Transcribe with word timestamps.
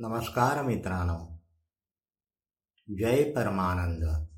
नमस्कार 0.00 0.62
मित्रांनो. 0.62 1.36
जय 2.98 3.32
परमानंद. 3.32 4.28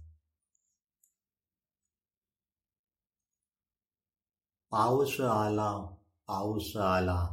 पाऊस 4.71 5.21
आला 5.21 5.95
पाऊस 6.27 6.77
आला. 6.77 7.29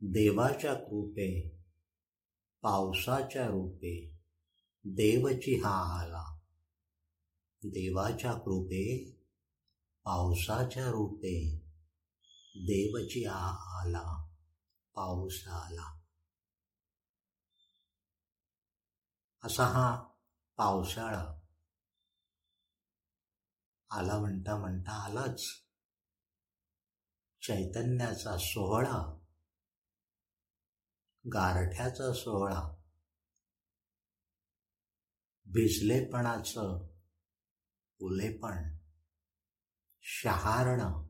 देवाच्या 0.00 0.74
कृपे 0.74 1.60
पावसाच्या 2.62 3.46
रूपे 3.46 4.20
देवची 4.84 5.54
हा 5.54 6.00
आला. 6.00 6.38
देवाच्या 7.62 8.32
कृपे 8.32 9.10
पावसाच्या 10.04 10.90
रूपे 10.90 11.56
देवची 12.56 13.24
हा 13.24 13.80
आला 13.80 14.28
पाऊस 14.94 15.48
आला. 15.48 15.95
असा 19.46 19.64
हा 19.64 20.08
पावसाळा. 20.56 21.40
आला 23.90 24.18
म्हणता 24.18 24.56
म्हणता 24.56 24.92
आलाच. 24.92 25.42
चैतन्याचा 27.42 28.36
सोहळा. 28.38 29.24
गारठ्याचा 31.34 32.12
सोहळा. 32.12 32.76
भिजलेपणाचं 35.44 36.94
उलेपण 38.00 38.76
शहारणं. 40.02 41.08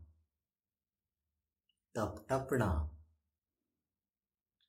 टपटपणं. 1.94 2.88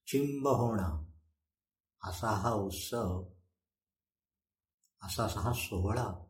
चिंब 0.07 0.47
होणं 0.47 1.05
असा 2.03 2.29
हा 2.29 2.51
उत्सव 2.51 3.36
असा 5.07 5.23
हा 5.23 5.53
सोहळा 5.53 6.25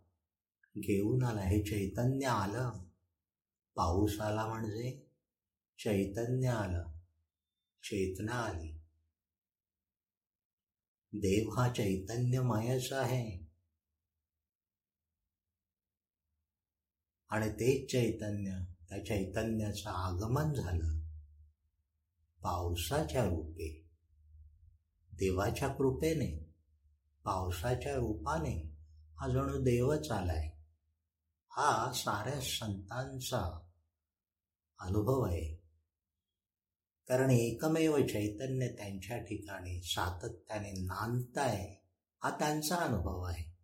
घेऊन 0.78 1.24
आला. 1.24 1.42
हे 1.42 1.64
चैतन्य 1.64 2.26
आलं. 2.26 2.84
पाऊस 3.76 4.20
आला 4.20 4.48
म्हणजे 4.48 5.08
चैतन्य 5.80 6.48
आलं. 6.48 6.88
चेतना 7.84 8.34
आली. 8.34 8.72
देव 11.14 11.50
हा 11.50 11.74
चैतन्यमयच 11.74 12.94
आहे. 12.94 13.48
आणि 17.30 17.50
तेच 17.50 17.92
चैतन्य 17.92 18.60
त्या 18.90 19.06
चैतन्याचं 19.06 19.90
आगमन 19.90 20.54
झालं. 20.54 21.00
पावसाच्या 22.44 23.26
रूपे. 23.26 23.90
देवाच्या 25.12 25.68
कृपेने. 25.68 26.54
पावसाच्या 27.24 27.96
रूपाने. 27.96 28.67
हा 29.20 29.28
जणू 29.28 29.62
देवच 29.62 30.12
आलाय. 30.12 30.50
हा 31.50 31.92
साऱ्या 31.94 32.42
संतांचा 32.42 33.60
अनुभव 34.80 35.22
आहे. 35.22 35.56
कारण 37.08 37.30
एकमेव 37.30 37.98
चैतन्य 37.98 38.68
त्यांच्या 38.68 39.18
ठिकाणी 39.18 39.82
सातत्याने 39.82 40.72
नांदताय 40.72 41.76
हा 42.24 42.30
त्यांचा 42.30 42.76
अनुभव 42.76 43.22
आहे. 43.22 43.58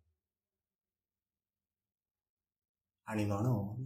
आणि 3.06 3.24
म्हणून 3.24 3.84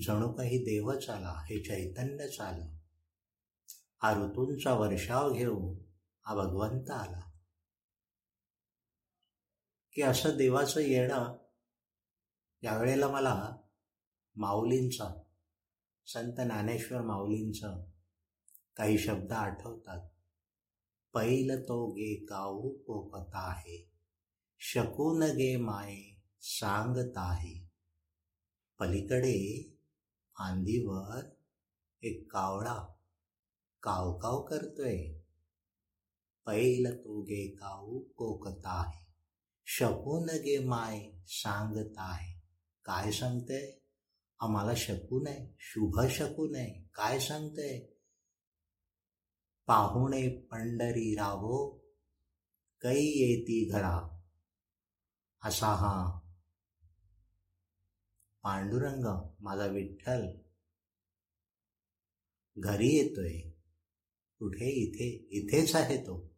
जणू 0.00 0.32
काही 0.32 0.58
देवच 0.58 1.08
आला 1.08 1.30
हे 1.30 1.62
चैतन्यच 1.62 2.40
आलं. 2.40 2.66
हा 4.02 4.24
ऋतूंचा 4.24 4.74
वर्षाव 4.74 5.32
घेऊन 5.32 5.78
हा 6.26 6.34
भगवंत 6.34 6.90
आला. 6.90 7.33
की 9.94 10.02
असं 10.02 10.36
देवाचं 10.36 10.80
येणं 10.80 11.36
यावेळेला 12.62 13.08
मला 13.08 13.56
माऊलींचा 14.36 15.22
संत 16.06 16.32
ज्ञानेश्वर 16.32 17.00
माऊलींचं 17.00 17.84
काही 18.76 18.98
शब्द 18.98 19.32
आठवतात. 19.32 20.08
पैल 21.14 21.62
तो 21.62 21.86
गे 21.86 22.14
गाऊ 22.24 22.72
पोपत 22.72 23.30
आहे 23.34 23.90
शकून 24.58 25.22
गे 25.22 25.56
माये 25.56 26.22
सांगत 26.40 27.12
आहे 27.16 27.70
पलीकडे 28.80 29.70
आंधीवर 30.38 31.24
एक 32.02 32.32
कावळा 32.32 32.86
काव 33.82 34.42
करतोय. 34.42 35.12
पैल 36.46 37.04
तो 37.04 37.20
गे 37.20 37.48
काऊ 37.48 37.98
कोकत 37.98 38.62
आहे 38.64 39.03
शकून 39.66 40.24
गे 40.24 40.58
माय 40.58 41.10
सांगताय. 41.26 42.40
काय 42.84 43.12
सांगते? 43.12 43.82
आम्हाला 44.40 44.74
शकून 44.74 45.26
आहे 45.26 45.56
शुभ 45.58 46.00
शकून 46.10 46.56
आहे 46.56 46.88
काय 46.94 47.20
सांगते? 47.20 47.98
पाहुणे 49.66 50.28
पंढरी 50.28 51.14
रावो 51.14 51.78
कै 52.80 53.00
येती 53.00 53.68
घरा. 53.70 54.20
असा 55.44 55.66
हा 55.66 56.20
पांडुरंग 58.42 59.30
माझा 59.40 59.66
विठ्ठल. 59.66 60.26
घरी 62.58 62.88
येतोय. 62.88 63.50
कुठे? 64.38 64.70
इथे 64.70 65.28
इथेच 65.30 65.74
आहे 65.74 65.96
तो. 65.96 66.33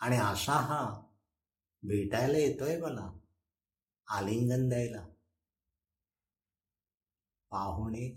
आणि 0.00 0.16
असा 0.16 0.52
हा 0.52 1.02
भेटायला 1.82 2.38
येतोय 2.38 2.76
मला. 2.80 3.10
आलिंगन 4.10 4.68
द्यायला. 4.68 5.06
पाहुणे 7.50 8.08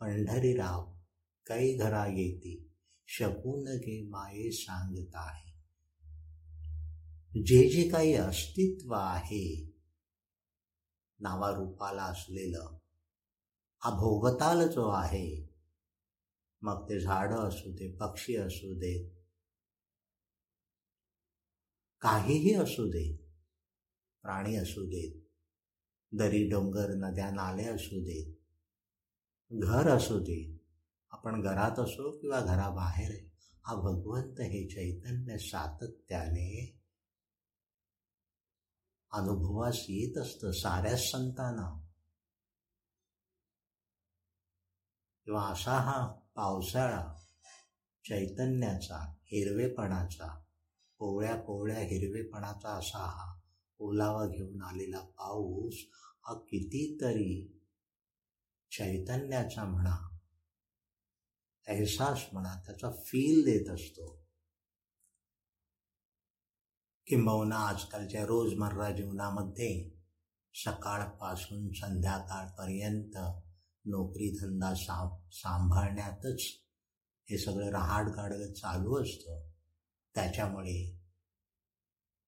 पंढरीराव 0.00 0.92
काही 1.46 1.76
घरा 1.76 2.06
येते 2.06 2.70
शकून 3.06 3.64
घे 3.64 4.08
माये 4.08 4.52
सांगत 4.52 5.14
आहे. 5.14 5.52
जे 7.46 7.68
जे 7.68 7.88
काही 7.88 8.14
अस्तित्व 8.14 8.94
आहे 8.94 9.70
नावारूपाला 11.20 12.02
असलेलं 12.02 12.78
हा 13.82 13.90
भोगताल 13.90 14.68
जो 14.68 14.88
आहे 14.88 15.48
मग 16.62 16.88
ते 16.88 17.00
झाडं 17.00 17.48
असू 17.48 17.72
दे 17.72 17.96
पक्षी 17.96 18.36
असू 18.36 18.74
दे 18.74 19.23
काहीही 22.04 22.54
असू 22.54 22.86
दे 22.86 23.16
प्राणी 24.22 24.56
असू 24.56 24.86
देत 24.86 25.22
दरी 26.12 26.48
डोंगर 26.48 26.94
नद्या 26.94 27.30
नाले 27.30 27.64
असू 27.64 28.00
देत 28.00 28.34
घर 29.52 29.96
असू 29.96 30.18
दे 30.18 30.58
आपण 31.10 31.42
घरात 31.42 31.78
असो 31.78 32.18
किंवा 32.18 32.40
घराबाहेर 32.40 33.28
हा 33.64 33.74
भगवंत 33.74 34.40
हे 34.40 34.68
चैतन्य 34.68 35.38
सातत्याने 35.38 36.80
अनुभवास 39.12 39.76
येत 39.80 40.18
असतं 40.18 40.50
साऱ्या 40.50 40.96
संतांना. 40.96 41.80
किंवा 45.24 45.48
असा 45.48 45.72
हा 45.72 46.12
पावसाळा 46.34 47.14
चैतन्याचा 48.04 49.14
हिरवेपणाचा 49.22 50.43
कोवळ्या 51.04 51.36
कोवळ्या 51.36 51.78
हिरवेपणाचा 51.78 52.68
असा 52.68 52.98
हा 52.98 53.40
ओलावा 53.78 54.26
घेऊन 54.26 54.62
आलेला 54.62 55.00
पाऊस 55.00 55.74
हा 56.26 56.34
कितीतरी 56.34 57.58
चैतन्याचा 58.70 59.64
म्हणा 59.64 60.18
एहसास 61.68 62.26
म्हणा 62.32 62.62
त्याचा 62.66 62.90
फील 62.90 63.44
देत 63.44 63.70
असतो. 63.70 64.24
किंबहुना 67.06 67.56
आजकालच्या 67.56 68.26
रोजमर्रा 68.26 68.90
जीवनामध्ये 68.90 69.90
सकाळपासून 70.54 71.72
संध्याकाळपर्यंत 71.72 73.16
नोकरी 73.84 74.30
धंदा 74.30 74.74
सा 74.74 75.18
सांभाळण्यातच 75.32 76.42
हे 77.30 77.38
सगळं 77.38 77.70
रहाडगाडगं 77.70 78.52
चालू 78.52 79.02
असतं. 79.02 79.53
त्याच्यामुळे 80.14 80.98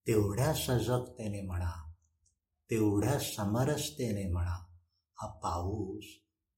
तेवढ्या 0.06 0.54
सजगतेने 0.54 1.42
म्हणा 1.42 1.92
तेवढ्या 2.70 3.18
समरसतेने 3.18 4.32
म्हणा 4.32 4.76
हा 5.12 5.38
पाऊस 5.38 6.04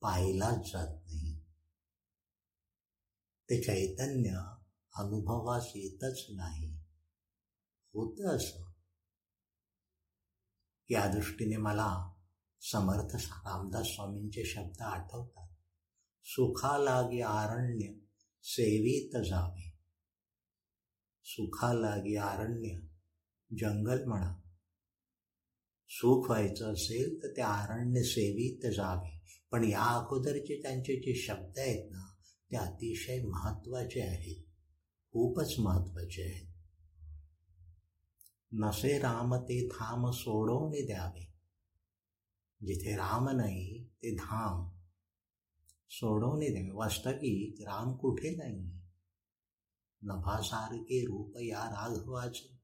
पाहिलाच 0.00 0.72
जात 0.72 1.02
नाही. 1.06 1.40
ते 3.50 3.62
चैतन्य 3.62 4.30
अनुभवास 4.94 5.66
येतच 5.75 6.26
नाही. 6.30 6.76
होत 7.92 8.36
असं. 8.36 8.70
या 10.90 11.06
दृष्टीने 11.06 11.56
मला 11.56 12.14
समर्थ 12.60 13.14
रामदास 13.14 13.86
स्वामींचे 13.86 14.44
शब्द 14.44 14.82
आठवतात. 14.82 15.48
सुखा 16.24 16.78
लागे 16.78 17.22
आरण्य 17.22 17.92
सेवित 18.42 19.24
जावे. 19.24 19.68
सुखा 21.30 21.72
लागी 21.72 22.14
अरण्य 22.14 22.69
जंगल 23.56 24.04
म्हणा. 24.04 24.34
सुख 25.88 26.30
व्हायचं 26.30 26.72
असेल 26.72 27.22
तर 27.22 27.28
ते 27.36 27.42
अरण्य 27.42 28.02
सेवित 28.02 28.70
जावे. 28.70 29.20
पण 29.52 29.64
या 29.64 29.84
अगोदरचे 29.84 30.62
त्यांचे 30.62 30.96
जे 30.96 31.14
शब्द 31.14 31.58
आहेत 31.58 31.90
ना 31.90 32.16
ते 32.50 32.56
अतिशय 32.56 33.22
महत्त्वाचे 33.22 34.00
आहेत. 34.00 34.44
खूपच 35.12 35.54
महत्त्वाचे 35.58 36.22
आहेत. 36.22 36.46
नसे 38.52 38.98
राम 38.98 39.34
ते 39.36 39.69
धाम 39.69 40.10
सोडवणे 40.10 40.86
द्यावे. 40.86 41.32
जिथे 42.66 42.96
राम 42.96 43.28
नाही 43.28 43.84
ते 43.84 44.14
धाम 44.14 44.70
सोडवून 45.90 46.40
द्यावे. 46.40 46.70
वास्तविक 46.70 47.60
राम 47.60 47.96
कुठे 47.96 48.36
नाही? 48.36 48.77
नभासारखे 50.02 51.04
रूप 51.04 51.36
या 51.36 51.64
राघवाचे. 51.70 52.58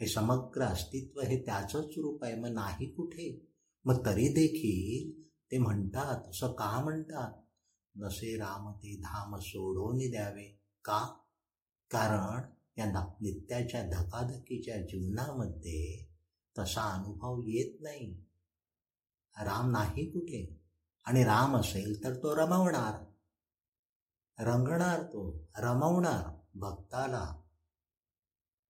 हे 0.00 0.06
समग्र 0.06 0.62
अस्तित्व 0.62 1.20
हे 1.20 1.44
त्याचंच 1.46 1.84
रूप 1.84 2.24
आहे 2.24 2.34
मग 2.34 2.48
नाही 2.48 2.86
कुठे? 2.86 3.52
मग 3.84 4.06
तरी 4.06 4.28
देखील 4.28 5.28
ते 5.50 5.58
म्हणतात 5.58 6.28
असं 6.28 6.52
का 6.52 6.84
म्हणतात? 6.84 7.32
नसे 7.96 8.36
राम 8.36 8.72
ते 8.72 8.96
धाम 8.96 9.36
सोडवून 9.36 10.10
द्यावे. 10.10 10.44
का? 10.84 11.18
कारण 11.90 12.50
या 12.78 13.14
नित्याच्या 13.20 13.82
धकाधकीच्या 13.82 14.82
जीवनामध्ये 14.82 16.08
तसा 16.58 16.82
अनुभव 16.82 17.40
येत 17.44 17.80
नाही. 17.80 18.24
राम 19.36 19.70
नाही 19.70 20.10
कुठे? 20.10 20.60
आणि 21.04 21.24
राम 21.24 21.56
असेल 21.56 22.04
तर 22.04 22.14
तो 22.14 22.36
रमवणार. 22.36 23.05
रंगणार 24.38 25.02
तो 25.02 25.48
रमवणार 25.58 26.24
भक्ताला. 26.54 27.42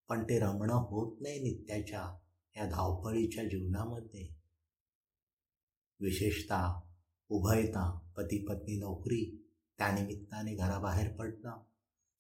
पण 0.09 0.25
ते 0.25 0.39
रमणं 0.39 0.75
होत 0.75 1.17
नाही 1.21 1.39
नित्याच्या 1.41 2.19
या 2.57 2.67
धावपळीच्या 2.67 3.45
जीवनामध्ये. 3.45 4.29
विशेषतः 6.01 6.81
उभयता 7.31 7.99
पती 8.17 8.47
पत्नी 8.47 8.77
नोकरी 8.77 9.49
त्यानिमित्ताने 9.79 10.55
घराबाहेर 10.55 11.17
पडणं 11.17 11.63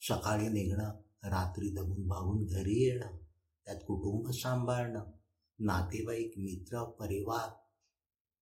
सकाळी 0.00 0.48
निघणं 0.48 0.90
रात्री 1.22 1.70
दमून 1.70 2.06
भागून 2.08 2.44
घरी 2.44 2.82
येणं 2.84 3.16
त्यात 3.64 3.76
कुटुंब 3.76 4.30
सांभाळणं 4.30 5.10
नातेवाईक 5.58 6.34
मित्र 6.38 6.84
परिवार 6.84 7.48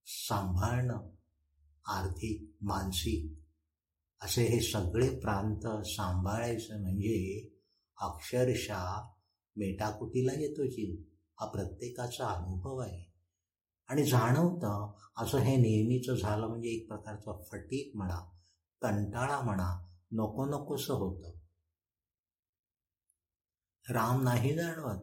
सांभाळणं 0.07 1.11
आर्थिक 1.87 2.57
मानसिक 2.61 3.44
असे 4.25 4.43
हे 4.43 4.61
सगळे 4.61 5.21
प्रांत 5.21 5.85
सांभाळायचं 5.87 6.81
म्हणजे 6.81 7.49
अक्षरशः 7.99 9.03
मेटाकुटीला 9.57 10.33
येतो 10.33 10.67
जीव. 10.67 11.03
हा 11.41 11.47
प्रत्येकाचा 11.47 12.27
अनुभव 12.27 12.79
आहे. 12.79 13.15
आणि 13.89 14.05
जाणवतं 14.05 14.93
असं 15.17 15.39
हे 15.39 15.57
नेहमीचं 15.57 16.15
झालं 16.15 16.47
म्हणजे 16.47 16.69
एक 16.69 16.89
प्रकारचं 16.89 17.43
फटीक 17.43 17.97
म्हणा 17.97 18.19
कंटाळा 18.81 19.41
म्हणा 19.41 19.87
नको 20.13 20.45
नकोसं 20.45 20.95
होतं. 20.95 21.31
राम 23.93 24.23
नाही 24.23 24.55
जाणवत. 24.55 25.03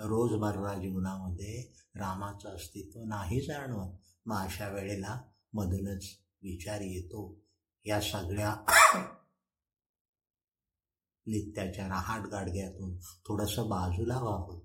रोजमर्रा 0.00 0.74
जीवनामध्ये 0.74 1.72
रामाचं 1.96 2.48
अस्तित्व 2.48 3.02
नाही 3.04 3.40
जाणवत. 3.40 3.96
मग 4.26 4.36
अशा 4.36 4.68
वेळेला 4.68 5.22
मधूनच 5.52 6.04
विचार 6.42 6.80
येतो. 6.80 7.45
या 7.86 8.00
सगळ्या 8.00 8.56
नित्याच्या 11.26 11.88
रहाट 11.88 12.26
गाडग्यातून 12.26 12.98
थोडंसं 12.98 13.68
बाजूला 13.68 14.18
व्हावं. 14.18 14.60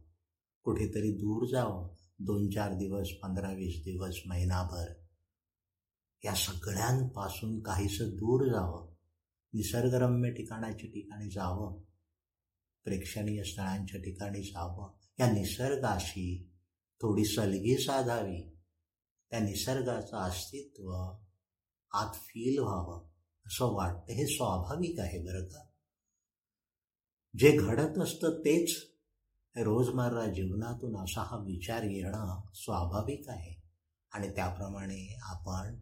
कुठेतरी 0.64 1.12
दूर 1.12 1.48
जावं. 1.48 1.96
दोन 2.20 2.50
चार 2.50 2.74
दिवस 2.74 3.08
पंधरा 3.24 3.52
वीस 3.52 3.82
दिवस 3.84 4.16
महिनाभर. 4.26 4.94
या 6.26 6.36
सगळ्यांपासून 6.36 7.62
काहीसं 7.62 8.10
दूर 8.10 8.46
जावं. 8.48 8.92
निसर्गरम्य 9.54 10.32
ठिकाणाच्या 10.32 10.90
ठिकाणी 10.90 11.30
जावं. 11.30 11.82
प्रेक्षणीय 12.84 13.44
स्थळांच्या 13.44 14.02
ठिकाणी 14.02 14.44
जावं. 14.44 14.92
या 15.20 15.32
निसर्गाशी 15.32 16.54
थोडी 17.02 17.26
सलगी 17.26 17.78
साधावी. 17.78 18.56
त्या 19.30 19.40
निसर्गाचं 19.40 20.18
अस्तित्व 20.18 20.92
आत 21.94 22.14
फील 22.14 22.60
व्हावं. 22.60 23.11
असं 23.46 23.66
वाटतं. 23.66 24.14
हे 24.14 24.28
स्वाभाविक 24.28 25.00
आहे 25.00 25.24
बरं 25.24 25.46
का? 25.46 25.66
जे 27.40 27.58
घडत 27.58 27.98
असतं 27.98 28.40
तेच 28.40 28.78
रोजमर्रा 29.58 30.26
जीवनातून 30.26 31.04
असा 31.04 31.22
हा 31.22 31.38
विचार 31.38 31.84
येणं 31.84 32.42
स्वाभाविक 32.54 33.30
आहे. 33.30 33.62
आणि 34.12 34.36
त्याप्रमाणे 34.36 35.20
आपण 35.22 35.80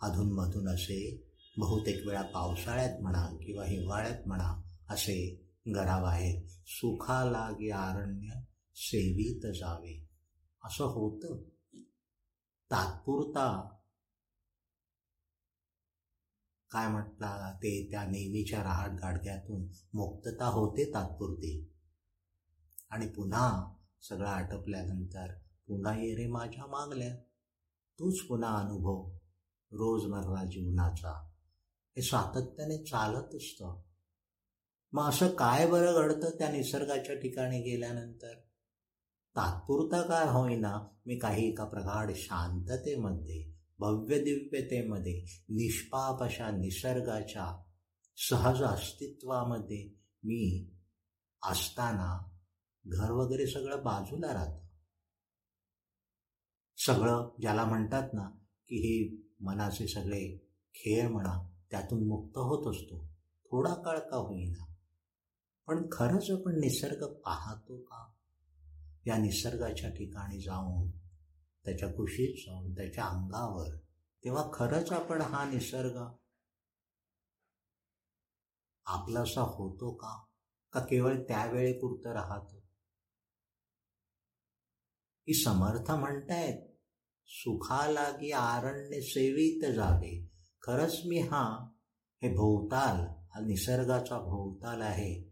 अधूनमधून 0.00 0.68
असे 0.68 1.22
बहुतेक 1.56 2.06
वेळा 2.06 2.22
पावसाळ्यात 2.22 3.00
म्हणा 3.00 3.26
किंवा 3.26 3.64
हिवाळ्यात 3.64 4.28
म्हणा 4.28 4.62
असे 4.88 5.46
घराबाहेर 5.68 6.42
सुखा 6.66 7.24
लागे 7.24 7.70
अरण्य 7.70 8.40
सेवीत 8.74 9.52
जावे. 9.54 10.08
असं 10.64 10.84
होतं. 10.84 11.42
तात्पुरता 12.70 13.77
काय 16.70 16.88
म्हटला 16.88 17.52
ते 17.52 17.90
त्या 17.90 18.04
नेहमीच्या 18.04 18.62
रहाट 18.62 18.90
गाडग्यातून 18.90 19.66
मुक्तता 19.94 20.46
होते 20.46 20.94
तात्पुरती. 20.94 21.72
आणि 22.90 23.08
पुन्हा 23.08 23.72
सगळं 24.02 24.28
आटपल्यानंतर 24.28 25.32
पुन्हा 25.68 25.92
ये 25.94 26.14
रे 26.14 26.26
माझ्या 26.26 26.66
मागल्या. 26.66 27.16
तूच 27.98 28.20
पुन्हा 28.20 28.58
अनुभव 28.58 29.10
रोजमर्रा 29.72 30.44
जीवनाचा. 30.44 31.28
हे 31.96 32.02
सातत्याने 32.02 32.84
चालत 32.84 33.34
असतं. 33.34 33.80
मग 34.92 35.08
असं 35.08 35.28
काय 35.28 35.66
बरं 35.66 35.94
घडतं 35.94 36.30
त्या 36.30 36.50
निसर्गाच्या 36.50 37.14
ठिकाणी 37.14 37.62
गेल्यानंतर? 37.62 38.34
तात्पुरता 39.36 40.02
काय 40.02 40.28
होईना 40.28 40.88
मी 41.06 41.18
काही 41.18 41.48
एका 41.48 41.64
प्रगाढ 41.64 42.10
शांततेमध्ये 42.14 43.57
भव्य 43.78 44.18
दिव्यतेमध्ये 44.18 45.24
निष्पाप 45.48 46.22
अशा 46.22 46.50
निसर्गाच्या 46.50 47.62
सहज 48.16 48.62
अस्तित्वामध्ये 48.62 49.90
मी 50.24 50.70
असताना 51.42 52.30
घर 52.86 53.10
वगैरे 53.10 53.46
सगळं 53.46 53.84
बाजूला 53.84 54.34
राहतं. 54.34 54.66
सगळं 56.76 57.30
ज्याला 57.40 57.64
म्हणतात 57.64 58.08
ना 58.12 58.28
की 58.68 58.76
हे 58.76 59.22
मनाचे 59.40 59.88
सगळे 59.88 60.48
खेळ 60.74 61.08
म्हणा 61.08 61.52
त्यातून 61.70 62.06
मुक्त 62.06 62.38
होत 62.38 62.74
असतो. 62.74 63.08
थोडा 63.50 63.74
काळ 63.74 63.98
का 63.98 64.16
होईना. 64.16 64.74
पण 65.66 65.86
खरंच 65.92 66.30
आपण 66.30 66.60
निसर्ग 66.60 67.06
पाहतो 67.06 67.76
का? 67.76 68.12
या 69.06 69.16
निसर्गाच्या 69.16 69.90
ठिकाणी 69.90 70.40
जाऊन 70.40 70.90
त्याच्या 71.64 71.88
कुशीत 71.88 72.34
जाऊन 72.46 72.74
त्याच्या 72.74 73.04
अंगावर. 73.04 73.76
तेव्हा 74.24 74.50
खरंच 74.52 74.92
आपण 74.92 75.20
हा 75.20 75.50
निसर्ग 75.50 75.96
आपलासा 78.84 79.40
होतो 79.40 79.94
का? 79.94 80.24
का 80.72 80.80
केवळ 80.80 81.14
त्यावेळेपुरतं 81.16 82.12
राहतो? 82.12 82.56
ही 85.28 85.34
समर्थ 85.34 85.90
म्हणतायत 85.90 86.58
सुखालागी 87.26 88.30
आरण्य 88.32 89.00
सेवित 89.00 89.74
जावे 89.74 90.30
खरंच 90.62 91.00
मी 91.06 91.18
हा 91.18 91.70
हे 92.22 92.28
भोवताल 92.28 92.96
हा 93.34 93.40
निसर्गाचा 93.40 94.18
भोवताल 94.18 94.82
आहे. 94.82 95.28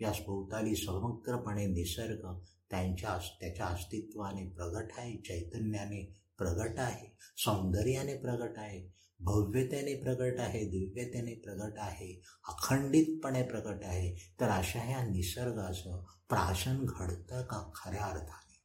यास 0.00 0.18
भोवताली 0.26 0.76
समग्रपणे 0.76 1.66
निसर्ग 1.66 2.44
त्यांच्या 2.74 3.18
त्याच्या 3.40 3.66
अस्तित्वाने 3.66 4.50
प्रगट 4.50 4.88
आहे 4.98 5.16
चैतन्याने 5.16 6.20
प्रगट 6.38 6.78
आहे 6.78 7.16
सौंदर्याने 7.36 8.16
प्रगट 8.16 8.58
आहे 8.58 8.94
भव्यतेने 9.20 10.02
प्रगट 10.02 10.40
आहे 10.40 10.64
दिव्यतेने 10.64 11.34
प्रगट 11.34 11.72
आहे 11.76 12.22
अखंडितपणे 12.48 13.42
प्रगट 13.42 13.84
आहे. 13.84 14.34
तर 14.40 14.48
अशा 14.48 14.80
ह्या 14.80 15.04
निसर्गाचं 15.04 16.04
प्राशन 16.28 16.84
घडतं 16.84 17.42
का 17.42 17.70
खऱ्या 17.74 18.04
अर्थाने? 18.04 18.62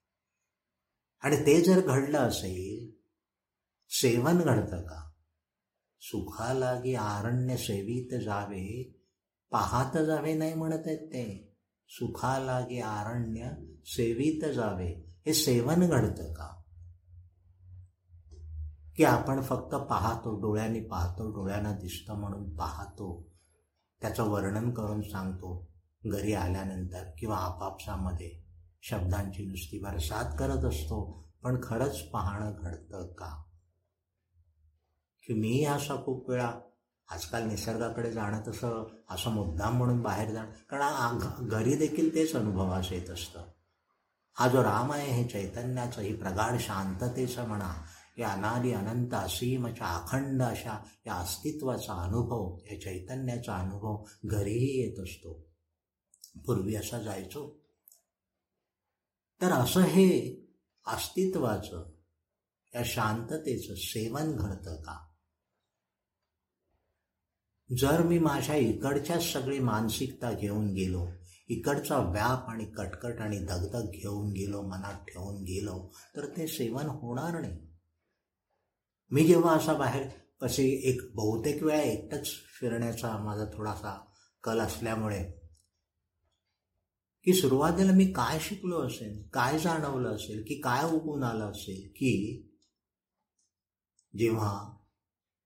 आणि 1.21 1.35
ते 1.35 1.61
जर 1.61 1.81
घडलं 1.81 2.17
असेल 2.17 2.91
सेवन 3.89 4.37
घडतं 4.37 4.81
का? 4.81 5.11
सुखालागी 6.01 6.95
आरण्य 6.95 7.57
सेवित 7.57 8.19
जावे 8.21 8.95
पाहत 9.51 9.97
जावे 9.97 10.33
नाही 10.33 10.53
म्हणत 10.53 10.83
आहेत 10.85 11.07
ते. 11.07 11.45
सुखालागे 11.91 12.79
आरण्य 12.79 13.49
सेवित 13.95 14.53
जावे 14.53 15.19
हे 15.25 15.33
सेवन 15.33 15.89
घडतं 15.89 16.33
का? 16.33 16.61
की 18.95 19.03
आपण 19.03 19.41
फक्त 19.41 19.75
पाहतो 19.75 20.41
डोळ्यांनी 20.41 20.79
पाहतो 20.79 21.31
डोळ्यांना 21.31 21.71
दिसतं 21.71 22.13
म्हणून 22.13 22.55
पाहतो 22.55 23.29
त्याचं 24.01 24.23
वर्णन 24.23 24.71
करून 24.71 25.01
सांगतो 25.01 25.71
घरी 26.05 26.33
आल्यानंतर 26.33 27.03
किंवा 27.17 27.37
आपापसामध्ये 27.37 28.31
शब्दांची 28.81 29.45
नुसती 29.45 29.79
बरसात 29.79 30.35
करत 30.39 30.65
असतो 30.65 31.29
पण 31.43 31.57
खरंच 31.63 32.01
पाहणं 32.01 32.51
घडतं 32.57 33.07
का? 33.07 33.43
की 35.27 35.33
मी 35.33 35.65
असा 35.65 36.05
खूप 36.05 36.29
वेळा 36.29 36.51
आजकाल 37.11 37.47
निसर्गाकडे 37.47 38.11
जाणं 38.11 38.41
तसं 38.47 38.87
असं 39.09 39.31
मुद्दाम 39.31 39.77
म्हणून 39.77 40.01
बाहेर 40.01 40.31
जाणं 40.31 40.51
कारण 40.51 41.17
घरी 41.47 41.75
देखील 41.75 42.15
तेच 42.15 42.35
अनुभवास 42.35 42.91
येत 42.91 43.09
असतं. 43.09 43.41
हा 44.33 44.47
जो 44.47 44.63
राम 44.63 44.91
आहे 44.91 45.11
हे 45.11 45.27
चैतन्याचं 45.27 46.01
ही 46.01 46.15
प्रगाढ 46.15 46.59
शांततेचं 46.59 47.47
म्हणा 47.47 47.85
या 48.17 48.29
अनादी 48.29 48.71
अनंत 48.71 49.13
असीमच्या 49.13 49.87
अखंड 49.87 50.43
अशा 50.43 50.83
या 51.05 51.13
अस्तित्वाचा 51.13 52.03
अनुभव 52.03 52.57
या 52.71 52.81
चैतन्याचा 52.81 53.57
अनुभव 53.57 54.03
घरीही 54.25 54.81
येत 54.81 54.99
असतो. 54.99 55.49
पूर्वी 56.45 56.75
असा 56.75 57.01
जायचो. 57.01 57.59
तर 59.41 59.51
असं 59.51 59.81
हे 59.81 60.35
अस्तित्वाचं 60.87 61.91
या 62.75 62.81
शांततेचं 62.85 63.73
सेवन 63.77 64.35
घडतं 64.35 64.75
का? 64.75 65.05
जर 67.77 68.01
मी 68.01 68.19
माझ्या 68.19 68.55
इकडच्याच 68.55 69.33
सगळी 69.33 69.59
मानसिकता 69.59 70.31
घेऊन 70.31 70.73
गेलो 70.73 71.07
इकडचा 71.49 71.97
व्याप 71.97 72.49
आणि 72.49 72.65
कटकट 72.65 73.21
आणि 73.21 73.39
दगदग 73.39 73.89
घेऊन 73.89 74.31
गेलो 74.33 74.61
मनात 74.61 75.05
ठेवून 75.05 75.43
गेलो 75.43 75.91
तर 76.15 76.25
ते 76.25 76.47
सेवन 76.47 76.85
होणार 76.85 77.41
नाही. 77.41 77.67
मी 79.11 79.27
जेव्हा 79.27 79.55
असा 79.55 79.73
बाहेर 79.73 80.07
कसे 80.41 80.63
एक 80.63 81.01
बहुतेक 81.15 81.63
वेळा 81.63 81.81
एकटंच 81.81 82.27
फिरण्याचा 82.59 83.17
माझा 83.17 83.45
थोडासा 83.45 84.05
कल 84.43 84.59
असल्यामुळे 84.59 85.31
की 87.23 87.33
सुरुवातीला 87.33 87.91
मी 87.91 88.05
काय 88.05 88.39
शिकलो 88.39 88.81
असेल 88.87 89.27
काय 89.33 89.59
जाणवलं 89.59 90.09
असेल 90.09 90.43
की 90.47 90.61
काय 90.61 90.91
उगून 90.91 91.23
आलं 91.23 91.51
असेल 91.51 91.87
की 91.87 92.45
जेव्हा 94.17 94.75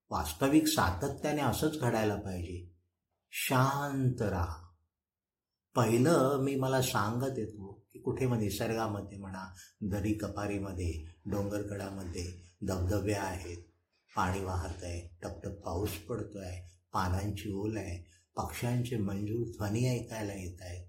वास्तविक 0.10 0.68
सातत्याने 0.68 1.42
असंच 1.42 1.80
घडायला 1.80 2.16
पाहिजे 2.16 2.76
शांत 3.32 4.22
राहा. 4.22 4.63
पहिलं 5.76 6.42
मी 6.44 6.56
मला 6.56 6.82
सांगत 6.82 7.38
येतो 7.38 7.72
की 7.94 8.00
कुठे 8.00 8.26
मग 8.26 8.40
निसर्गामध्ये 8.40 9.18
म्हणा 9.18 9.46
दरी 9.82 10.14
कपारीमध्ये 10.14 10.92
डोंगरकडामध्ये 11.26 12.26
धबधबे 12.68 13.14
आहेत 13.14 13.64
पाणी 14.16 14.44
वाहत 14.44 14.84
आहे 14.84 15.00
टपटप 15.24 15.60
पाऊस 15.66 15.98
पडतो 16.10 16.40
आहे 16.40 16.62
पानांची 16.94 17.52
ओल 17.52 17.78
आहे 17.78 17.98
पक्ष्यांचे 18.36 18.98
मंजूर 18.98 19.48
ध्वनी 19.48 19.86
ऐकायला 19.90 20.34
येत 20.34 20.62
आहेत 20.62 20.88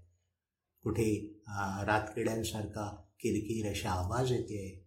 कुठे 0.83 1.09
रातकिड्यांसारखा 1.87 2.87
किरकिर 3.19 3.69
अशा 3.69 3.91
आवाज 3.91 4.31
येते. 4.31 4.61
आहे 4.61 4.83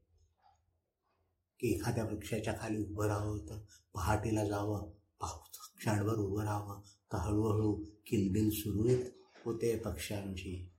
की 1.60 1.74
एखाद्या 1.74 2.04
वृक्षाच्या 2.04 2.54
खाली 2.60 2.82
उभं 2.82 3.06
राहावं 3.06 3.38
तर 3.48 3.58
पहाटेला 3.94 4.44
जावं 4.44 4.88
पाऊस 5.20 5.58
क्षणभर 5.78 6.18
उभं 6.18 6.44
राहावं 6.44 6.80
तर 7.12 7.18
हळूहळू 7.18 7.74
किलबिल 8.06 8.50
सुरू 8.50 8.88
येत. 8.88 9.04
होते 9.48 9.78
पक्ष्यांची. 9.78 10.72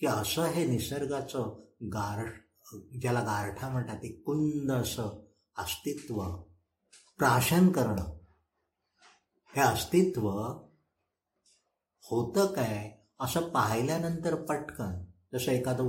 की 0.00 0.06
असं 0.06 0.44
हे 0.44 0.66
निसर्गाचं 0.66 1.64
गार 1.82 2.26
ज्याला 3.00 3.20
गारठा 3.20 3.68
म्हणतात 3.68 3.96
ते 3.96 4.08
कुंद 4.08 4.72
असं 4.72 5.26
अस्तित्व 5.58 6.36
प्राशन 7.18 7.68
करणं. 7.72 8.18
हे 9.56 9.60
अस्तित्व 9.60 10.28
होतं 12.02 12.46
काय? 12.46 12.96
असं 13.20 13.40
पाहिल्यानंतर 13.40 14.34
पटकन 14.34 15.04
जसं 15.32 15.52
एखादं 15.52 15.88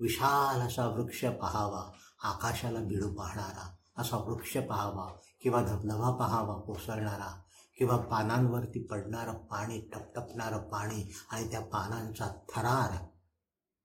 विशाल 0.00 0.60
असा 0.60 0.86
वृक्ष 0.86 1.24
पहावा 1.24 1.92
आकाशाला 2.22 2.78
भिडू 2.78 3.12
पाहणारा 3.14 3.76
असा 3.96 4.16
वृक्ष 4.16 4.56
पहावा 4.56 5.20
किंवा 5.40 5.62
धबधबा 5.62 6.10
पहावा 6.10 6.54
कोसळणारा 6.54 7.42
किंवा 7.76 7.96
पानांवरती 7.96 8.84
पडणारं 8.86 9.34
पाणी 9.34 9.80
टपटपणारं 9.80 10.58
पाणी 10.58 11.14
आणि 11.30 11.50
त्या 11.50 11.60
पानांचा 11.60 12.26
थरार 12.26 13.06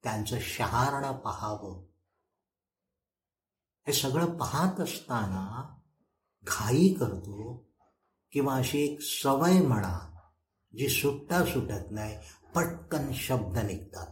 त्यांचं 0.03 0.37
शहारणं 0.39 1.17
पाहावं. 1.17 1.85
हे 3.87 3.93
सगळं 3.93 4.37
पाहत 4.37 4.79
असताना 4.79 5.77
घाई 6.43 6.93
करतो 6.93 7.69
किंवा 8.31 8.55
अशी 8.55 8.79
एक 8.79 9.01
सवय 9.01 9.61
म्हणा 9.61 9.99
जी 10.77 10.87
सुटता 10.87 11.45
सुटत 11.45 11.91
नाही 11.91 12.17
पटकन 12.55 13.11
शब्द 13.13 13.57
निघतात. 13.57 14.07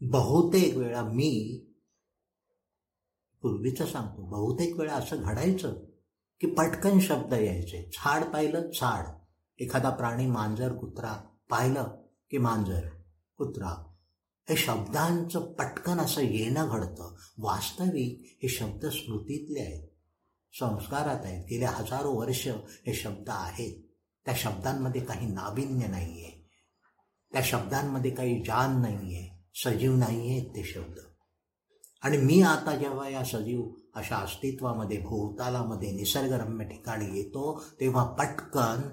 बहुतेक 0.00 0.76
वेळा 0.76 1.02
मी 1.02 1.64
पूर्वीचं 3.42 3.86
सांगतो 3.86 4.22
बहुतेक 4.22 4.76
वेळा 4.76 4.94
असं 4.94 5.22
घडायचं. 5.22 5.93
की 6.40 6.46
पटकन 6.46 7.00
शब्द 7.00 7.32
यायचे. 7.32 7.90
झाड 7.92 8.24
पाहिलं 8.24 8.60
झाड. 8.60 9.06
एखादा 9.58 9.90
प्राणी 9.90 10.26
मांजर 10.26 10.72
कुत्रा 10.72 11.12
पाहिलं 11.50 11.84
की 12.30 12.38
मांजर 12.38 12.88
कुत्रा. 13.36 13.94
हे 14.48 14.56
शब्दांचं 14.56 15.52
पटकन 15.52 15.98
असं 15.98 16.20
येणं 16.20 16.68
घडतं. 16.70 17.14
वास्तविक 17.38 18.38
हे 18.42 18.48
शब्द 18.48 18.86
स्मृतीतले 18.86 19.60
आहेत. 19.60 19.88
संस्कारात 20.52 21.24
आहेत. 21.24 21.44
गेल्या 21.44 21.70
हजारो 21.70 22.12
वर्ष 22.12 22.48
हे 22.86 22.94
शब्द 22.94 23.24
आहेत. 23.28 23.82
त्या 24.24 24.34
शब्दांमध्ये 24.36 25.00
काही 25.00 25.26
नाविन्य 25.26 25.86
नाही 25.86 26.24
आहे 26.24 26.44
त्या 27.32 27.42
शब्दांमध्ये 27.44 28.10
काही 28.10 28.40
जान 28.40 28.80
नाही 28.80 29.16
आहे 29.16 29.44
सजीव 29.54 29.96
नाही 29.96 30.30
आहेत 30.30 30.50
ते 30.50 30.64
शब्द. 30.64 30.98
आणि 32.02 32.16
मी 32.16 32.42
आता 32.42 32.76
जेव्हा 32.76 33.08
या 33.08 33.24
सजीव 33.24 33.70
अशा 33.94 34.16
अस्तित्वामध्ये 34.16 34.98
भोवतालामध्ये 35.00 35.92
निसर्गरम्य 35.92 36.64
ठिकाणी 36.64 37.18
येतो 37.18 37.64
तेव्हा 37.80 38.04
पटकन 38.04 38.88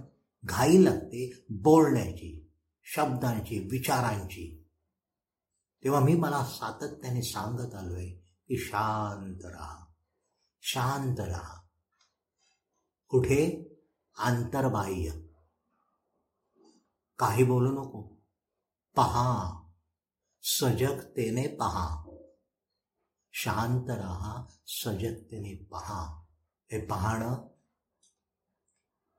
घाई 0.46 0.84
लागते 0.84 1.46
बोलण्याची 1.50 2.52
शब्दांची 2.84 3.60
विचारांची. 3.60 4.68
तेव्हा 5.84 6.00
मी 6.00 6.16
मला 6.16 6.46
सातत्याने 6.46 7.22
सांगत 7.22 7.76
आलोय 7.76 8.10
की 8.48 8.58
शांत 8.58 9.46
राहा. 9.46 9.86
शांत 10.62 11.20
राहा. 11.20 11.62
कुठे? 13.08 13.68
आंतरबाह्य. 14.18 15.12
काही 17.20 17.44
बोलू 17.44 17.72
नको. 17.72 18.02
पहा. 18.96 19.62
सजगतेने 20.44 21.48
पहा. 21.48 22.01
शांत 23.34 23.90
राहा 23.90 24.46
सजगतेने 24.68 25.56
पहा. 25.56 26.22
हे 26.72 26.86
पाहणं 26.86 27.48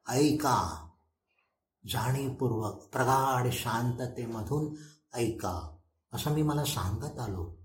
ऐका. 0.08 0.88
जाणीवपूर्वक 1.88 2.74
प्रगाढ 2.74 3.50
शांततेमधून 3.52 4.74
ऐका. 5.14 5.76
असं 6.12 6.30
मी 6.30 6.42
मला 6.42 6.64
सांगत 6.64 7.18
आलो. 7.18 7.56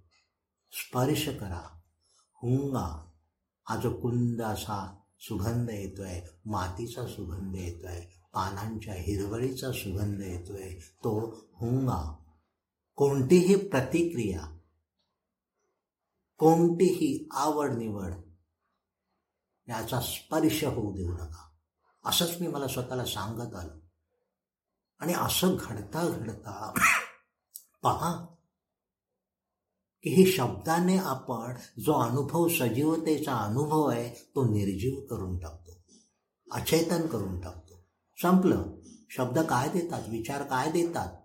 स्पर्श 0.72 1.28
करा. 1.28 1.80
हुंगा. 2.34 3.12
हा 3.64 3.76
जो 3.76 3.94
कुंद 3.94 4.42
असा 4.42 5.00
सुगंध 5.20 5.70
येतोय 5.70 6.22
मातीचा 6.46 7.08
सुगंध 7.08 7.56
येतोय 7.56 8.02
पानांच्या 8.34 8.94
हिरवळीचा 8.94 9.72
सुगंध 9.72 10.22
येतोय 10.22 10.80
तो 10.80 11.20
हुंगा. 11.54 12.16
कोणतीही 12.96 13.56
प्रतिक्रिया 13.56 14.57
कोणतीही 16.38 17.28
आवड 17.32 17.72
निवड 17.72 18.14
याचा 19.70 20.02
स्पर्श 20.02 20.64
होऊ 20.64 20.96
देऊ 20.96 21.14
नका. 21.14 21.50
असंच 22.06 22.42
मी 22.42 22.48
मला 22.48 22.68
स्वतःला 22.68 23.06
सांगत 23.06 23.56
आलो. 23.56 23.80
आणि 25.00 25.14
असं 25.14 25.56
घडता 25.60 26.10
घडता 26.10 26.74
पहा 27.84 28.26
की 30.02 30.10
हे 30.10 30.32
शब्दाने 30.32 30.98
आपण 30.98 31.54
जो 31.80 31.94
अनुभव 31.94 32.48
सजीवतेचा 32.48 33.36
अनुभव 33.36 33.86
आहे 33.86 34.32
तो 34.36 34.44
निर्जीव 34.44 35.00
करून 35.00 35.38
टाकतो. 35.38 35.72
अचेतन 36.52 37.08
करून 37.08 37.42
टाकतो. 37.42 37.88
संपलं. 38.22 38.64
शब्द 39.10 39.40
काय 39.40 39.70
देतात? 39.70 40.02
विचार 40.10 40.44
काय 40.44 40.72
देतात? 40.72 41.18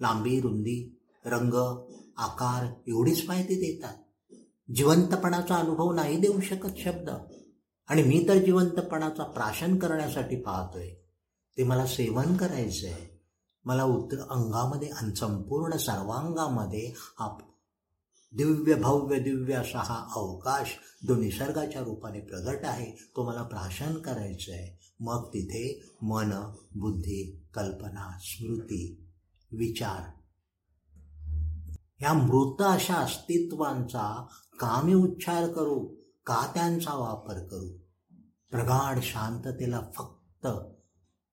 लांबी 0.00 0.40
रुंदी 0.40 1.00
रंग 1.24 1.84
आकार 2.16 2.66
एवढीच 2.86 3.28
माहिती 3.28 3.54
देतात. 3.54 4.05
जिवंतपणाचा 4.74 5.56
अनुभव 5.56 5.92
नाही 5.92 6.16
देऊ 6.16 6.40
शकत 6.40 6.78
शब्द. 6.78 7.10
आणि 7.88 8.02
मी 8.02 8.24
तर 8.28 8.38
जिवंतपणाचा 8.38 9.24
प्राशन 9.24 9.78
करण्यासाठी 9.78 10.36
पाहतोय. 10.36 10.90
ते 11.58 11.64
मला 11.64 11.86
सेवन 11.86 12.36
करायचं 12.36 12.86
आहे 12.86 13.16
मला 13.64 13.84
उत्तर 13.84 14.18
अंगामध्ये 14.18 14.88
संपूर्ण 15.16 15.76
सर्वांगामध्ये 15.76 16.92
दिव्य 18.32 18.74
भव्य 18.74 19.18
दिव्य 19.18 19.54
असा 19.54 19.78
हा 19.78 20.06
अवकाश 20.16 20.66
जो 21.08 21.16
निसर्गाच्या 21.16 21.82
रूपाने 21.82 22.20
प्रगट 22.20 22.64
आहे 22.64 22.90
तो 23.16 23.24
मला 23.24 23.42
प्राशन 23.42 23.94
करायचं 23.94 24.52
आहे 24.52 24.94
मग 25.00 25.28
तिथे 25.28 25.90
मन 26.02 26.52
बुद्धी 26.74 27.48
कल्पना 27.54 28.18
स्मृती 28.20 29.08
विचार 29.52 30.02
या 32.02 32.12
मृत 32.12 32.62
अशा 32.62 32.94
अस्तित्वांचा 32.94 34.26
कामी 34.58 34.94
उच्चार 34.94 35.52
करू 35.52 35.94
का 36.26 36.50
त्यांचा 36.54 36.94
वापर 36.94 37.34
करू? 37.34 37.78
प्रगाढ 38.50 38.98
शांततेला 39.02 39.80
फक्त 39.94 40.46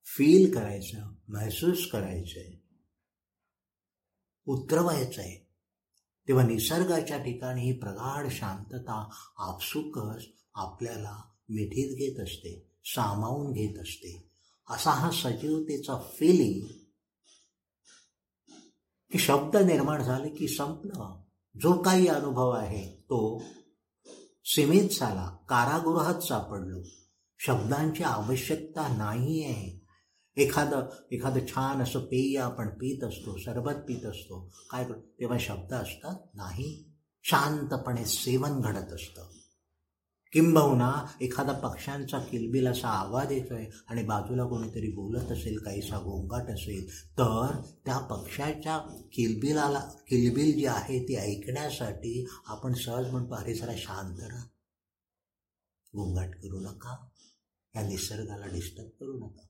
फील 0.06 0.56
करायचं 0.56 1.14
महसूस 1.28 1.92
करायचंय. 1.92 2.54
उतरवायचं 4.46 5.22
आहे 5.22 5.48
तेव्हा 6.28 6.46
निसर्गाच्या 6.46 7.18
ठिकाणी 7.18 7.62
ही 7.62 7.80
प्रगाढ 7.80 8.28
शांतता 8.32 9.10
आपसुकच 9.38 10.24
आपल्याला 10.54 11.22
मिठीत 11.50 11.98
घेत 11.98 12.24
असते 12.24 12.72
सामावून 12.86 13.52
घेत 13.52 13.80
असते. 13.80 14.30
असा 14.70 14.92
हा 14.92 15.12
सजीवतेचा 15.12 15.98
फिलिंग 15.98 16.83
की 19.14 19.20
शब्द 19.20 19.56
निर्माण 19.56 20.04
झाले 20.04 20.30
की 20.30 20.48
संपलं. 20.48 21.22
जो 21.56 21.82
काही 21.82 22.08
अनुभव 22.08 22.50
आहे 22.50 22.96
तो 23.02 23.42
सीमित 24.46 24.90
झाला 25.00 25.38
कारागृहात 25.50 26.20
सापडलो. 26.20 26.82
शब्दांची 27.40 28.04
आवश्यकता 28.04 28.98
नाही 28.98 29.44
आहे 29.44 29.84
एखादं 30.44 30.82
एखादं 31.12 31.48
छान 31.48 31.82
असं 31.82 32.00
पेय 32.00 32.40
आपण 32.40 32.70
पित 32.70 33.04
असतो 33.04 33.38
सरबत 33.38 33.74
पित 33.88 34.06
असतो 34.06 34.54
काय 34.70 34.86
तेव्हा 35.20 35.38
शब्द 35.38 35.74
असतात 35.74 36.16
नाही. 36.34 36.94
शांतपणे 37.24 38.06
सेवन 38.06 38.62
घडत 38.62 38.94
असतं. 38.94 39.26
किंबहुना 40.34 41.06
एखादा 41.22 41.54
पक्ष्यांचा 41.54 42.20
किलबिल 42.20 42.68
असा 42.68 42.88
आवाज 42.88 43.32
येतोय 43.32 43.66
आणि 43.88 44.04
बाजूला 44.04 44.44
कोणीतरी 44.44 44.92
बोलत 44.92 45.32
असेल 45.32 45.58
काहीसा 45.58 45.98
गोंगाट 45.98 46.50
असेल 46.50 47.08
तर 47.12 47.62
त्या 47.86 47.98
पक्ष्याच्या 47.98 48.78
किलबिलाला 49.14 49.80
किलबिल 49.80 50.54
जी 50.58 50.66
आहे 50.66 51.04
ती 51.04 51.16
ऐकण्यासाठी 51.16 52.28
आपण 52.46 52.74
सहज 52.74 53.12
म्हणतो 53.12 53.34
अरे 53.34 53.54
जरा 53.54 53.74
शांत 53.78 54.20
राहा. 54.20 54.46
गोंगाट 55.96 56.30
करू 56.30 56.60
नका. 56.60 57.08
या 57.76 57.88
निसर्गाला 57.88 58.46
डिस्टर्ब 58.46 58.90
करू 59.00 59.14
नका. 59.14 59.46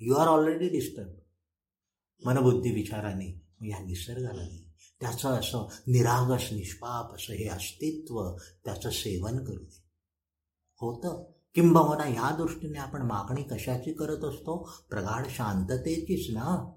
यू 0.00 0.14
आर 0.14 0.26
ऑलरेडी 0.26 0.68
डिस्टर्ब 0.68 1.12
मनबुद्धी 2.24 2.70
विचाराने 2.70 3.42
या 3.68 3.78
निसर्गाला 3.78 4.42
नाही. 4.42 4.64
त्याचं 5.00 5.28
असं 5.28 5.68
निरागस 5.86 6.52
निष्पाप 6.52 7.14
असं 7.14 7.32
हे 7.32 7.48
अस्तित्व 7.48 8.36
त्याचं 8.64 8.90
सेवन 8.90 9.44
करू 9.44 9.64
दे. 9.64 9.79
होतं. 10.80 11.32
किंबहुना 11.54 12.04
ह्या 12.04 12.36
दृष्टीने 12.36 12.78
आपण 12.78 13.02
मागणी 13.02 13.42
कशाची 13.42 13.92
करत 13.92 14.24
असतो? 14.24 14.70
प्रगाढ 14.90 15.26
शांततेचीच 15.30 16.34
ना. 16.34 16.76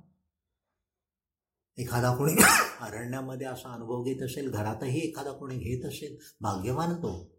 एखादा 1.77 2.15
कोणी 2.15 2.33
अरण्यामध्ये 2.81 3.47
असा 3.47 3.73
अनुभव 3.73 4.03
घेत 4.03 4.21
असेल 4.21 4.51
घरातही 4.51 4.99
एखादा 4.99 5.31
कोणी 5.31 5.55
घेत 5.55 5.85
असेल 5.85 6.17
भाग्यवान 6.41 6.93
तो. 6.95 7.33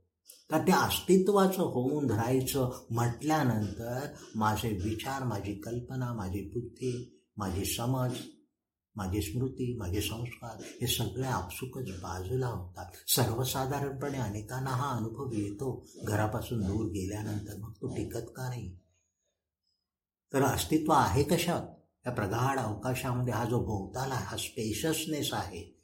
तर 0.50 0.58
त्या 0.58 0.76
अस्तित्वाचं 0.76 1.62
होऊन 1.62 2.06
धरायचं 2.06 2.86
म्हटल्यानंतर 2.90 4.06
माझे 4.34 4.68
विचार 4.84 5.24
माझी 5.24 5.54
कल्पना 5.54 6.12
माझी 6.12 6.40
बुद्धी 6.40 7.22
माझी 7.36 7.64
समज 7.64 8.10
माझी 8.96 9.22
स्मृती 9.22 9.76
माझे 9.76 10.00
संस्कार 10.00 10.62
हे 10.62 10.86
सगळे 10.86 11.26
आपसुकच 11.26 11.90
बाजूला 11.90 12.46
होतात 12.46 12.90
सर्वसाधारणपणे 13.06 14.18
अनेकांना 14.18 14.70
हा 14.70 14.96
अनुभव 14.96 15.32
येतो. 15.32 15.86
घरापासून 16.04 16.60
दूर 16.60 16.86
गेल्यानंतर 16.86 17.56
मग 17.56 17.72
तो 17.72 17.86
टिकत 17.86 18.32
का 18.36 18.48
नाही? 18.48 18.76
तर 20.32 20.42
अस्तित्व 20.42 20.92
आहे 20.92 21.22
कशात? 21.22 21.62
या 22.06 22.12
प्रगाढ 22.12 22.58
अवकाशामध्ये 22.58 23.34
हा 23.34 23.44
जो 23.44 23.64
भोवताल 23.64 24.12
आहे 24.12 24.24
हा 24.24 24.36
स्पेशसनेस 24.36 25.32
आहे. 25.32 25.78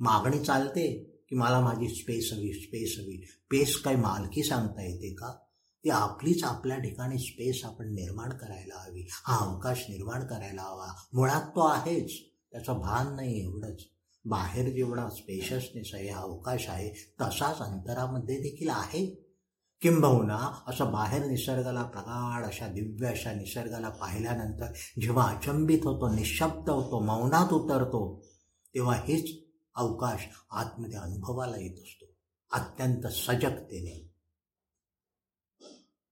मागणी 0.00 0.44
चालते 0.44 0.92
की 1.28 1.36
मला 1.36 1.60
माझी 1.60 1.88
स्पेस 1.88 2.30
हवी 2.32 2.52
स्पेस 2.52 2.96
हवी. 2.98 3.16
पेस 3.50 3.76
काय 3.76 3.96
मालकी 3.96 4.42
सांगता 4.42 4.82
येते 4.82 5.14
का? 5.14 5.41
ती 5.84 5.90
आपलीच 5.90 6.44
आपल्या 6.44 6.78
ठिकाणी 6.78 7.18
स्पेस 7.18 7.64
आपण 7.64 7.94
निर्माण 7.94 8.28
करायला 8.28 8.82
हवी. 8.82 9.06
हा 9.10 9.38
अवकाश 9.38 9.84
निर्माण 9.88 10.26
करायला 10.26 10.62
हवा. 10.62 10.94
मुळात 11.12 11.42
तो 11.42 11.60
आहेच. 11.60 12.12
त्याचं 12.52 12.78
भान 12.78 13.16
नाही 13.16 13.42
एवढंच. 13.42 13.80
बाहेर 14.24 14.68
जेवढा 14.68 15.08
स्पेशसनेस 15.08 15.90
आहे 15.94 16.10
हा 16.10 16.20
अवकाश 16.20 16.68
आहे 16.68 16.90
तसाच 17.20 17.58
अंतरामध्ये 17.58 18.38
देखील 18.38 18.68
आहे. 18.68 19.22
किंबहुना 19.80 20.62
असं 20.66 20.92
बाहेर 20.92 21.24
निसर्गाला 21.24 21.82
प्रगाढ 21.82 22.46
अशा 22.46 22.68
दिव्य 22.68 23.08
अशा 23.08 23.32
निसर्गाला 23.32 23.88
पाहिल्यानंतर 23.88 24.72
जेव्हा 25.00 25.36
अचंबित 25.36 25.78
होतो 25.84 26.08
निशब्द 26.08 26.70
होतो 26.70 27.00
मौनात 27.00 27.52
उतरतो 27.52 28.24
तेव्हा 28.74 28.96
हेच 28.96 29.44
अवकाश 29.74 30.28
आतमध्ये 30.50 30.98
अनुभवाला 30.98 31.56
येत 31.56 31.78
असतो. 31.78 32.06
अत्यंत 32.52 33.06
सजगतेने. 33.06 34.11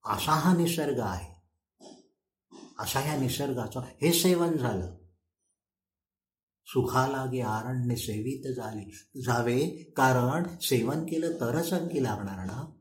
असा 0.05 0.33
हा 0.33 0.57
निसर्ग 0.57 1.01
आहे. 1.01 1.41
असा 2.79 3.01
या 3.01 3.17
निसर्गाचं 3.17 3.81
हे 3.81 4.13
सेवन 4.13 4.57
झालं. 4.57 4.97
सुखालागे 6.67 7.41
आरण्य 7.41 7.97
सेवित 7.97 8.55
झाले. 8.57 9.21
जावे 9.23 9.93
कारण 9.97 10.59
सेवन 10.61 11.05
केलं 11.05 11.33
तरच 11.41 11.73
अंकी 11.73 12.03
लागणार 12.03 12.45
ना. 12.47 12.77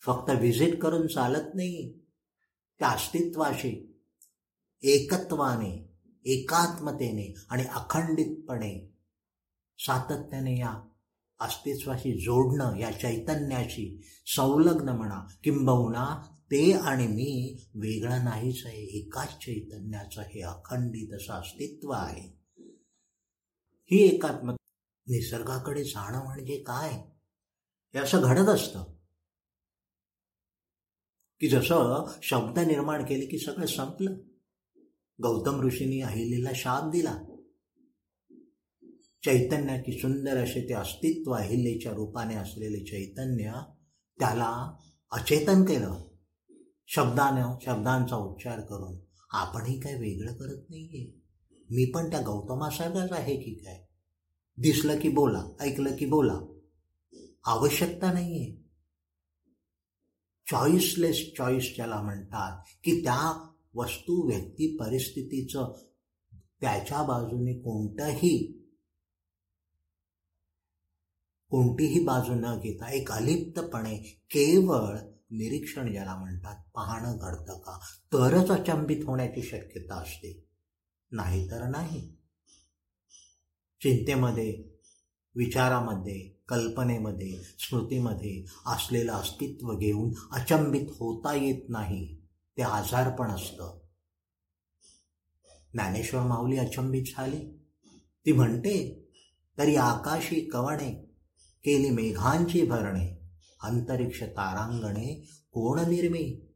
फक्त 0.00 0.30
व्हिजिट 0.30 0.82
करून 0.82 1.06
चालत 1.06 1.54
नाही. 1.54 2.00
त्या 2.78 2.88
अस्तित्वाशी 2.88 4.02
एकत्वाने 4.82 5.90
एकात्मतेने 6.24 7.34
आणि 7.50 7.64
अखंडितपणे 7.64 8.96
सातत्याने 9.78 10.58
या 10.58 10.89
अस्तित्वाशी 11.40 12.20
जोडणं 12.24 12.76
या 12.76 12.90
चैतन्याशी 12.90 14.06
संलग्न 14.26 14.88
म्हणा 14.88 15.26
किंबहुना 15.44 16.36
ते 16.44 16.72
आणि 16.72 17.06
मी 17.06 17.58
वेगळं 17.74 18.24
नाहीच 18.24 18.66
आहे 18.66 18.82
एकाच 18.82 19.38
चैतन्याचं 19.38 20.22
हे 20.22 20.40
अखंडित 20.40 21.14
असं 21.14 21.32
अस्तित्व 21.32 21.90
आहे. 21.90 22.40
ही 23.90 24.14
एकात्म 24.14 24.50
निसर्गाकडे 25.06 25.84
जाणं 25.84 26.24
म्हणजे 26.24 26.56
काय? 26.56 26.90
हे 27.94 27.98
असं 27.98 28.20
घडत 28.22 28.48
असतं. 28.48 28.84
की 31.40 31.48
जसं 31.48 32.12
शब्द 32.22 32.58
निर्माण 32.58 33.04
केले 33.04 33.26
की 33.26 33.38
सगळं 33.38 33.66
संपलं. 33.66 34.14
गौतम 35.22 35.62
ऋषींनी 35.62 36.00
अहिलेला 36.00 36.50
शाप 36.54 36.90
दिला. 36.90 37.18
चैतन्याची 39.24 39.98
सुंदर 39.98 40.36
असे 40.36 40.68
ते 40.68 40.74
अस्तित्व 40.74 41.32
अहिल्याच्या 41.32 41.92
रूपाने 41.92 42.34
असलेले 42.34 42.84
चैतन्य 42.84 43.52
त्याला 44.18 44.78
अचेतन 45.10 45.62
केलं. 45.62 46.02
शब्दानं 46.86 47.56
शब्दांचा 47.62 48.16
उच्चार 48.16 48.60
करून 48.60 48.98
आपणही 49.30 49.80
काय 49.80 49.94
वेगळं 49.94 50.32
करत 50.32 50.64
नाहीये. 50.70 51.20
मी 51.70 51.84
पण 51.84 52.10
त्या 52.10 52.20
गौतमासारखाच 52.20 53.12
आहे 53.12 53.36
की 53.36 53.54
काय? 53.54 53.84
दिसलं 54.58 55.00
की 55.00 55.08
बोला 55.08 55.44
ऐकलं 55.60 55.96
की 55.96 56.06
बोला. 56.06 56.40
आवश्यकता 57.44 58.12
नाहीये. 58.12 58.56
चॉईसलेस 60.50 61.30
चॉईस 61.38 61.72
ज्याला 61.76 62.02
म्हणतात 62.02 62.64
की 62.84 63.02
त्या 63.02 63.50
वस्तू 63.74 64.28
व्यक्ती 64.28 64.76
परिस्थितीचं 64.76 65.72
त्याच्या 66.60 67.02
बाजूने 67.02 67.54
कोणतंही 67.54 68.59
कोणतीही 71.50 72.04
बाजू 72.04 72.34
न 72.34 72.60
घेता 72.60 72.92
एक 72.92 73.12
अलिप्तपणे 73.12 73.98
केवळ 74.30 74.98
निरीक्षण 75.30 75.92
ज्याला 75.92 76.16
म्हणतात 76.16 76.56
पाहणं 76.74 77.16
घडतं 77.20 77.58
का? 77.58 77.78
तरच 78.12 78.48
अचंबित 78.48 79.04
होण्याची 79.06 79.42
शक्यता 79.42 79.94
असते. 79.94 80.44
नाही 81.12 81.50
तर 81.50 81.68
नाही. 81.68 82.12
चिंतेमध्ये 83.80 84.64
विचारामध्ये 85.34 86.44
कल्पनेमध्ये 86.48 87.42
स्मृतीमध्ये 87.42 88.44
असलेलं 88.66 89.12
अस्तित्व 89.12 89.76
घेऊन 89.76 90.12
अचंबित 90.32 90.86
होता 90.90 91.34
येत 91.34 91.62
नाही. 91.68 92.16
ते 92.56 92.62
आजारपण 92.62 93.30
असतं. 93.30 93.78
ज्ञानेश्वर 95.72 96.22
माऊली 96.22 96.58
अचंबित 96.58 97.02
झाली. 97.02 97.46
ती 98.26 98.32
म्हणते 98.32 99.06
तरी 99.58 99.76
आकाशी 99.76 100.40
कवणे 100.40 101.09
केली 101.64 101.90
मेघांची 101.90 102.66
भरणे. 102.66 103.20
अंतरिक्ष 103.62 104.22
तारांगणे 104.22 105.14
कोण 105.52 105.80
निर्मी? 105.80 106.46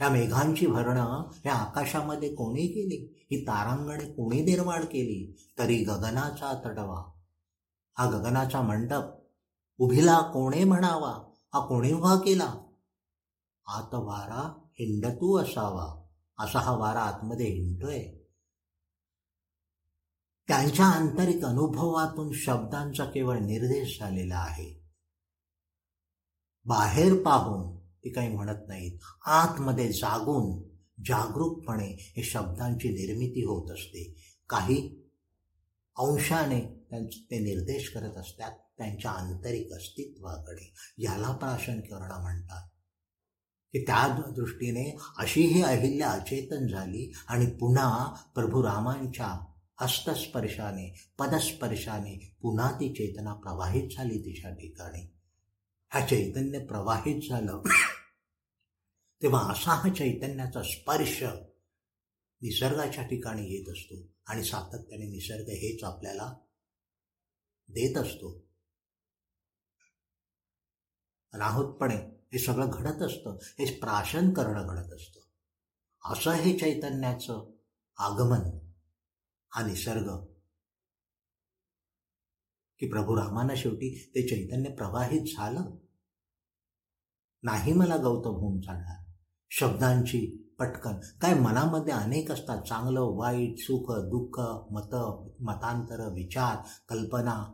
या 0.00 0.08
मेघांची 0.08 0.66
भरणं 0.66 1.28
ह्या 1.44 1.54
आकाशामध्ये 1.54 2.34
कोणी 2.34 2.66
केली? 2.66 3.26
ही 3.30 3.42
तारांगणे 3.42 4.04
कोणी 4.04 4.42
निर्माण 4.42 4.84
केली? 4.84 5.50
तरी 5.58 5.76
गगनाचा 5.76 6.62
तडवा. 6.64 7.10
हा 7.98 8.10
गगनाचा 8.10 8.62
मंडप. 8.62 9.02
उभिला 9.78 10.20
कोणे 10.20 10.64
म्हणावा? 10.64 11.30
हा 11.54 11.66
कोणी 11.66 11.92
उभा 11.92 12.16
केला? 12.16 12.54
आत 13.66 13.94
वारा 13.94 14.64
हिंडतू 14.72 15.38
असावा. 15.38 16.02
असा 16.38 16.58
हा 16.58 16.76
वारा 16.76 17.00
आतमध्ये 17.00 17.46
हिंडतोय. 17.46 18.21
त्यांच्या 20.48 20.86
आंतरिक 20.86 21.44
अनुभवातून 21.44 22.30
शब्दांचा 22.34 23.04
केवळ 23.04 23.38
निर्देश 23.38 23.98
झालेला 24.00 24.38
आहे. 24.38 24.82
बाहेर 26.64 27.22
पाहून 27.22 27.78
ते 27.78 28.10
काही 28.10 28.28
म्हणत 28.28 28.68
नाहीत 28.68 28.98
आतमध्ये 29.24 29.92
जागून 29.92 30.68
जागरूकपणे 31.06 32.12
हे 32.16 32.22
शब्दांची 32.22 32.88
निर्मिती 32.88 33.44
होत 33.44 33.70
असते. 33.70 34.16
काही 34.48 35.02
अंशाने 35.96 36.60
ते 37.30 37.38
निर्देश 37.38 37.88
करत 37.94 38.16
असतात 38.16 38.50
त्यांच्या 38.50 39.10
आंतरिक 39.10 39.72
अस्तित्वाकडे. 39.72 40.74
याला 40.98 41.36
प्राशन 41.36 41.80
करणं 41.80 42.22
म्हणतात. 42.22 42.68
की 43.72 43.84
त्या 43.84 44.30
दृष्टीने 44.36 44.98
अशी 45.18 45.42
ही 45.42 45.62
अहिल्या 45.62 46.10
अचेतन 46.10 46.66
झाली 46.66 47.12
आणि 47.28 47.46
पुन्हा 47.46 48.12
प्रभू 48.34 48.62
रामांच्या 48.62 49.51
हस्तस्पर्शाने 49.82 50.94
पदस्पर्शाने 51.18 52.36
पुन्हा 52.42 52.72
ती 52.72 52.92
चेतना 52.92 53.34
प्रवाहित 53.34 53.90
झाली 53.96 54.18
तिच्या 54.18 54.50
ठिकाणी 54.50 55.12
हा 55.88 56.06
चैतन्य 56.06 56.58
प्रवाहित 56.58 57.30
झालं. 57.30 57.62
तेव्हा 59.22 59.52
असा 59.52 59.70
हा 59.70 59.94
चैतन्याचा 59.94 60.62
स्पर्श 60.62 61.22
निसर्गाच्या 62.42 63.06
ठिकाणी 63.06 63.42
येत 63.42 63.68
असतो 63.68 63.94
आणि 64.26 64.44
सातत्याने 64.44 65.04
निसर्ग 65.04 65.48
हेच 65.48 65.84
आपल्याला 65.84 66.34
देत 67.68 67.96
असतो. 67.96 68.46
अनाहूतपणे 71.32 71.96
हे 72.32 72.38
सगळं 72.38 72.70
घडत 72.72 73.02
असतं 73.02 73.38
हे 73.42 73.78
प्राशन 73.78 74.32
करणं 74.32 74.66
घडत 74.66 74.92
असतं. 74.92 75.20
असं 76.04 76.30
हे 76.30 76.58
चैतन्याचं 76.58 77.50
आगमन 77.96 78.61
हा 79.54 79.66
निसर्ग. 79.66 80.26
की 82.78 82.86
प्रभू 82.88 83.16
रामाना 83.16 83.54
शेवटी 83.54 84.10
ते 84.14 84.28
चैतन्य 84.28 84.70
प्रवाहित 84.70 85.20
झालं. 85.22 85.76
नाही 87.42 87.72
मला 87.72 87.96
गौतम 87.96 88.30
होऊन 88.30 88.60
चालणार. 88.60 89.12
शब्दांची 89.50 90.50
पटकन. 90.58 90.92
काय 91.20 91.34
मनामध्ये 91.34 91.92
अनेक 91.92 92.30
असतात. 92.30 92.62
चांगलं 92.62 93.00
वाईट 93.00 93.58
सुख 93.58 93.92
दुःख 93.92 94.40
मत 94.72 94.94
मतांतर 95.40 96.12
विचार 96.12 96.56
कल्पना 96.88 97.52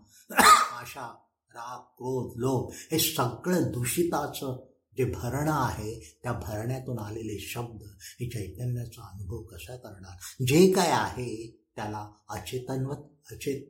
आशा 0.72 1.24
राग 1.50 1.78
क्रोध 1.78 2.38
लोभ 2.38 2.70
हे 2.72 2.98
सगळं 2.98 3.70
दूषिताचं 3.72 4.68
जे 4.96 5.04
भरणं 5.04 5.52
आहे 5.52 6.20
त्या 6.22 6.32
भरण्यातून 6.32 6.98
आलेले 6.98 7.38
शब्द 7.38 7.82
हे 8.00 8.30
चैतन्याचा 8.30 9.02
अनुभव 9.02 9.42
कसा 9.42 9.76
करणार? 9.76 10.44
जे 10.46 10.72
काय 10.72 10.90
आहे 10.90 11.57
त्याला 11.78 12.12
अचेतनवत 12.28 12.96
अचेत 13.30 13.66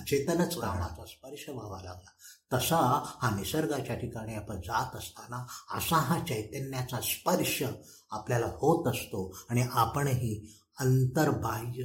अचेतनच 0.00 0.58
रामाचा 0.58 1.04
स्पर्श 1.06 1.48
व्हावा 1.48 1.82
लागला. 1.82 2.10
तसा 2.52 3.02
हा 3.04 3.36
निसर्गाच्या 3.36 3.94
ठिकाणी 3.94 4.34
आपण 4.34 4.60
जात 4.60 4.96
असताना 4.96 5.46
असा 5.76 5.96
हा 5.96 6.24
चैतन्याचा 6.24 7.00
स्पर्श 7.00 7.62
आपल्याला 8.10 8.46
होत 8.46 8.86
असतो 8.86 9.36
आणि 9.48 9.62
आपणही 9.70 10.58
अंतर्बाह्य 10.78 11.84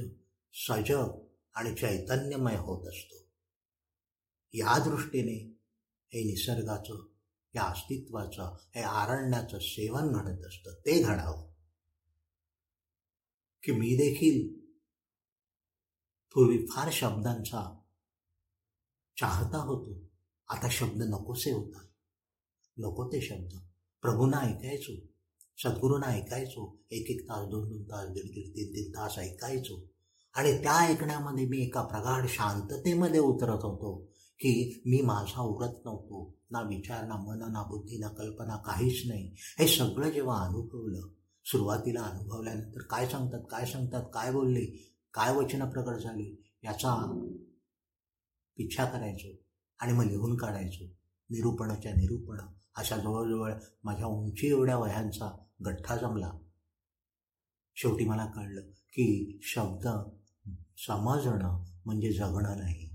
सजग 0.54 1.08
आणि 1.54 1.74
चैतन्यमय 1.74 2.56
होत 2.56 2.88
असतो. 2.88 3.16
या 4.52 4.78
दृष्टीने 4.78 5.58
हे 6.12 6.24
निसर्गाचं 6.24 7.06
या 7.54 7.62
अस्तित्वाचं 7.62 8.56
हे 8.74 8.82
आरण्याचं 8.82 9.58
सेवन 9.60 10.12
घडत 10.12 10.46
असतं. 10.46 10.72
ते 10.72 11.02
घडावं. 11.02 11.46
की 13.62 13.72
मी 13.72 13.96
देखील 13.96 14.65
पूर्वी 16.36 16.66
फार 16.66 16.88
शब्दांचा 16.92 17.80
चाहता 19.20 19.58
होतो. 19.58 20.00
आता 20.48 20.68
शब्द 20.70 21.02
नकोसे 21.02 21.52
होतात. 21.52 21.84
नको 22.78 23.08
ते 23.08 23.20
शब्द. 23.20 23.60
प्रभूंना 24.02 24.36
ऐकायचो. 24.36 24.92
सद्गुरूंना 25.56 26.06
ऐकायचो. 26.06 26.78
एक 26.92 27.06
एक 27.10 27.24
तास 27.24 27.48
दोन 27.48 27.68
दोन 27.68 27.82
तास 27.82 28.08
दीड 28.08 28.24
दीड 28.24 28.56
तीन 28.56 28.72
तीन 28.72 28.90
तास 28.90 29.18
ऐकायचो. 29.18 29.86
आणि 30.34 30.62
त्या 30.62 30.72
ऐकण्यामध्ये 30.72 31.46
मी 31.46 31.58
एका 31.58 31.82
प्रगाढ 31.82 32.26
शांततेमध्ये 32.26 33.20
उतरत 33.20 33.64
होतो 33.64 33.94
की 34.38 34.82
मी 34.86 35.00
माझा 35.00 35.42
उरत 35.42 35.82
नव्हतो. 35.84 36.34
ना 36.50 36.60
विचार 36.60 37.06
ना 37.06 37.16
मन 37.16 37.52
ना 37.52 37.62
बुद्धी 37.62 37.98
ना 37.98 38.08
कल्पना 38.08 38.56
काहीच 38.56 39.06
नाही. 39.06 39.34
हे 39.38 39.68
सगळं 39.68 40.10
जेव्हा 40.10 40.40
अनुभवलं 40.40 41.00
सुरुवातीला 41.44 42.02
अनुभवल्यानंतर 42.02 42.82
काय 42.82 43.08
सांगतात 43.08 43.40
काय 43.50 43.66
सांगतात 43.66 44.04
काय 44.14 44.32
बोलले? 44.32 44.92
काय 45.16 45.36
वचनं 45.36 45.70
प्रकट 45.70 45.92
झाली 45.92 46.52
याचा 46.64 47.22
इच्छा 48.56 48.84
करायचो 48.84 49.28
आणि 49.80 49.92
मग 49.92 50.04
लिहून 50.04 50.36
काढायचो. 50.36 50.84
निरूपणाच्या 51.30 51.92
निरूपण. 51.92 52.40
अशा 52.76 52.96
जवळजवळ 52.96 53.54
माझ्या 53.84 54.06
उंची 54.06 54.46
एवढ्या 54.46 54.76
वह्यांचा 54.76 55.44
गठ्ठा 55.64 55.96
जमला. 55.96 56.30
शेवटी 57.74 58.04
मला 58.04 58.26
कळलं 58.26 58.60
की 58.70 59.38
शब्द 59.42 59.88
समजणं 60.76 61.64
म्हणजे 61.84 62.12
जगणं 62.12 62.58
नाही. 62.58 62.90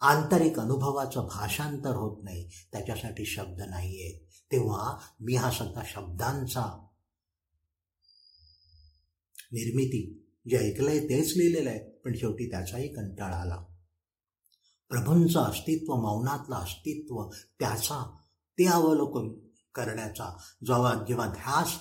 आंतरिक 0.00 0.60
अनुभवाचं 0.60 1.20
भाषांतर 1.20 1.96
होत 1.96 2.24
नाही. 2.24 2.48
त्याच्यासाठी 2.72 3.24
शब्द 3.24 3.62
नाही 3.62 4.02
आहेत 4.02 4.20
तेव्हा 4.52 4.98
मी 5.20 5.34
हा 5.34 5.50
सगळा 5.50 5.82
शब्दांचा 5.86 6.86
निर्मिती 9.52 10.25
जे 10.48 10.56
ऐकलंय 10.56 10.98
तेच 10.98 11.36
लिहिलेलं 11.36 11.70
आहे. 11.70 11.78
पण 12.04 12.14
शेवटी 12.14 12.50
त्याचाही 12.50 12.88
कंटाळा 12.88 13.36
आला. 13.36 13.64
प्रभूंचं 14.88 15.40
अस्तित्व 15.40 15.94
मौनातलं 15.94 16.54
अस्तित्व 16.54 17.30
त्याचा 17.58 18.18
ते 18.58 18.66
अवलोकन 18.66 19.28
करण्याचा 19.74 20.36
जेव्हा 20.66 21.04
जेव्हा 21.08 21.26
ध्यास 21.26 21.78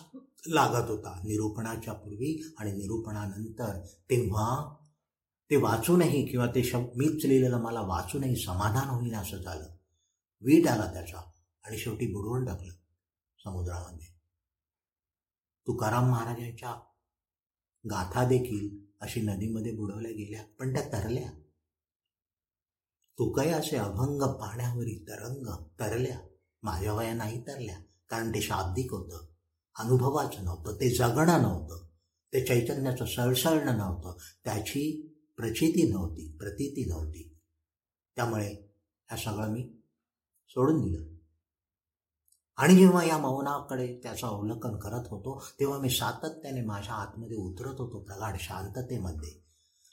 लागत 0.47 0.89
होता 0.89 1.21
निरूपणाच्या 1.23 1.93
पूर्वी 1.93 2.55
आणि 2.57 2.71
निरूपणानंतर 2.71 3.85
तेव्हा 3.85 4.75
ते 5.51 5.55
वाचूनही 5.55 6.25
किंवा 6.25 6.47
ते 6.47 6.63
शब्द 6.63 6.87
मीच 6.95 7.25
लिहिलेलं 7.25 7.57
मला 7.57 7.81
वाचूनही 7.81 8.35
समाधान 8.35 8.87
होईल 8.87 9.15
असं 9.15 9.37
झालं. 9.37 9.67
वीट 10.41 10.67
आला 10.67 10.93
त्याचा 10.93 11.17
आणि 11.65 11.77
शेवटी 11.77 12.13
बुडवून 12.13 12.45
टाकलं 12.45 12.73
समुद्रामध्ये. 13.43 14.07
तुकाराम 15.67 16.09
महाराजांच्या 16.09 16.75
गाथा 17.89 18.27
देखील 18.27 18.85
अशी 19.01 19.21
नदीमध्ये 19.21 19.71
बुडवल्या 19.71 20.11
गेल्या 20.11 20.43
पण 20.59 20.73
त्या 20.73 20.87
तरल्या. 20.93 21.31
काय 23.19 23.49
असे 23.49 23.77
अभंग 23.77 24.21
पाण्यावरील 24.21 25.03
तरंग 25.03 25.63
तरल्या 25.79 26.19
माझ्या 26.63 26.93
वया 26.93 27.13
नाही 27.13 27.41
तरल्या 27.41 27.79
कारण 28.09 28.29
ते 28.29 28.41
शाब्दिक 28.41 28.91
होतं. 28.91 29.25
अनुभवाचं 29.79 30.45
नव्हतं 30.45 30.75
ते 30.75 30.95
जगणं 30.95 31.41
नव्हतं. 31.41 31.87
ते 32.33 32.45
चैतन्याचं 32.45 33.05
सळसळणं 33.05 33.77
नव्हतं. 33.77 34.17
त्याची 34.43 35.07
प्रचिती 35.37 35.91
नव्हती 35.91 36.37
प्रतीती 36.37 36.85
नव्हती. 36.85 37.37
त्यामुळे 38.15 38.75
ह्या 39.09 39.17
सगळं 39.17 39.49
मी 39.49 39.81
सोडून 40.49 40.81
दिलं. 40.81 41.14
आणि 42.57 42.75
जेव्हा 42.75 43.03
या 43.03 43.17
मौनाकडे 43.17 43.99
त्याचं 44.03 44.27
अवलोकन 44.27 44.77
करत 44.77 45.03
होतो 45.07 45.43
तेव्हा 45.59 45.79
मी 45.79 45.89
सातत्याने 45.89 46.61
माझ्या 46.61 46.93
आतमध्ये 46.93 47.37
उतरत 47.37 47.81
होतो 47.81 47.99
प्रगाढ 47.99 48.35
शांततेमध्ये. 48.39 49.45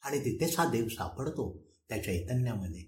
आणि 0.04 0.20
तिथेच 0.20 0.58
हा 0.58 0.70
देव 0.70 0.88
सापडतो 0.88 1.62
त्या 1.88 2.04
चैतन्यामध्ये. 2.04 2.82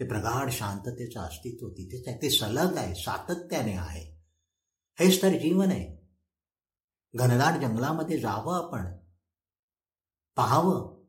ते 0.00 0.04
प्रगाढ 0.04 0.50
शांततेचं 0.50 1.20
अस्तित्व 1.20 1.68
तिथेच 1.68 2.08
आहे. 2.08 2.22
ते 2.22 2.30
सलग 2.30 2.76
आहे 2.76 2.94
सातत्याने 2.94 3.72
आहे. 3.72 4.24
हेच 4.98 5.22
तर 5.22 5.28
जीवन 5.28 5.70
आहे. 5.70 6.08
घनदाट 7.14 7.60
जंगलामध्ये 7.60 8.18
जावं 8.20 8.64
आपण. 8.64 8.96
पाहावं. 10.36 11.02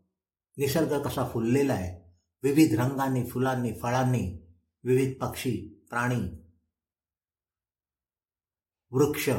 निसर्ग 0.57 1.01
कसा 1.01 1.29
फुललेला 1.33 1.73
आहे. 1.73 2.17
विविध 2.43 2.79
रंगांनी 2.79 3.25
फुलांनी 3.25 3.73
फळांनी 3.73 4.47
विविध 4.83 5.13
पक्षी 5.21 5.85
प्राणी 5.89 6.44
वृक्ष 8.95 9.29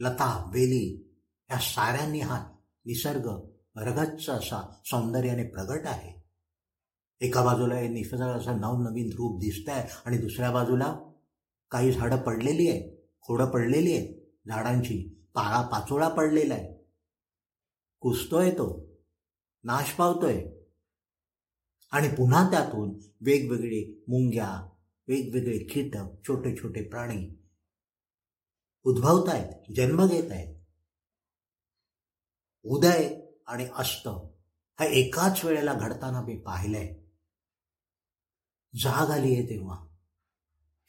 लता 0.00 0.50
वेली 0.54 1.14
या 1.50 1.58
साऱ्यांनी 1.58 2.20
हा 2.20 2.52
निसर्ग 2.84 3.50
रगच्च 3.76 4.30
असा 4.30 4.80
सौंदर्याने 4.84 5.44
प्रगट 5.44 5.86
आहे. 5.86 6.24
एका 7.20 7.44
बाजूला 7.44 7.74
हे 7.74 7.88
निसर्ग 7.88 8.36
असं 8.36 8.60
नवनवीन 8.60 9.10
रूप 9.12 9.40
दिसत 9.40 9.68
आहे 9.68 9.88
आणि 10.06 10.18
दुसऱ्या 10.18 10.50
बाजूला 10.50 10.96
काही 11.70 11.92
झाडं 11.92 12.16
पडलेली 12.16 12.68
आहे 12.68 13.08
खोडं 13.20 13.50
पडलेली 13.50 13.96
आहेत 13.96 14.14
झाडांची 14.48 15.26
पाळा 15.34 15.62
पाचोळा 15.62 16.08
पडलेला 16.08 16.54
आहे. 16.54 16.84
कुसतोय 18.00 18.50
तो 18.50 18.96
नाश 19.64 19.92
पावतोय. 19.92 20.44
आणि 21.90 22.08
पुन्हा 22.08 22.50
त्यातून 22.50 22.90
वेगवेगळे 23.20 24.04
मुंग्या 24.08 24.68
वेगवेगळे 25.08 25.58
कीटक 25.58 26.04
छोटे 26.28 26.56
छोटे 26.56 26.82
प्राणी 26.82 27.43
उद्भवत 28.84 29.28
आहेत 29.28 29.72
जन्म 29.76 30.06
घेत 30.06 30.32
आहेत 30.32 30.54
उदय 32.64 33.20
आणि 33.46 33.68
अस्त 33.76 34.08
हा 34.78 34.84
एकाच 34.84 35.44
वेळेला 35.44 35.74
घडताना 35.74 36.20
मी 36.20 36.36
पाहिलंय. 36.36 36.94
जाग 38.82 39.10
आली 39.10 39.34
आहे 39.34 39.50
तेव्हा. 39.50 39.86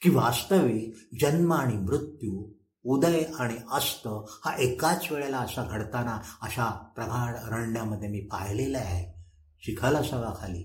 की 0.02 0.10
वास्तविक 0.10 0.94
जन्म 1.20 1.52
आणि 1.52 1.76
मृत्यू 1.76 2.52
उदय 2.84 3.24
आणि 3.38 3.56
अस्त 3.70 4.08
हा 4.44 4.56
एकाच 4.58 5.12
वेळेला 5.12 5.38
असा 5.38 5.64
घडताना 5.64 6.20
अशा 6.42 6.70
प्रगाढ 6.70 7.36
अरण्यामध्ये 7.36 8.08
मी 8.08 8.20
पाहिलेला 8.20 8.78
आहे. 8.78 9.22
शिखाल 9.60 9.96
असावा 9.96 10.34
खाली 10.40 10.62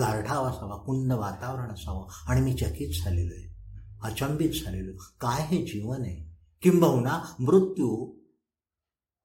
गारठाव 0.00 0.44
असावा 0.44 0.76
कुंद 0.76 1.12
वातावरण 1.12 1.70
असावं 1.70 2.08
आणि 2.26 2.40
मी 2.40 2.52
चकित 2.52 3.04
झालेलो 3.04 3.34
आहे 3.34 3.52
अचंबित 4.02 4.50
झालेलो 4.64 4.92
काय 5.20 5.46
हे 5.46 5.66
जीवन 5.66 6.02
आहे? 6.02 6.31
किंबहुना 6.62 7.22
मृत्यू 7.40 8.14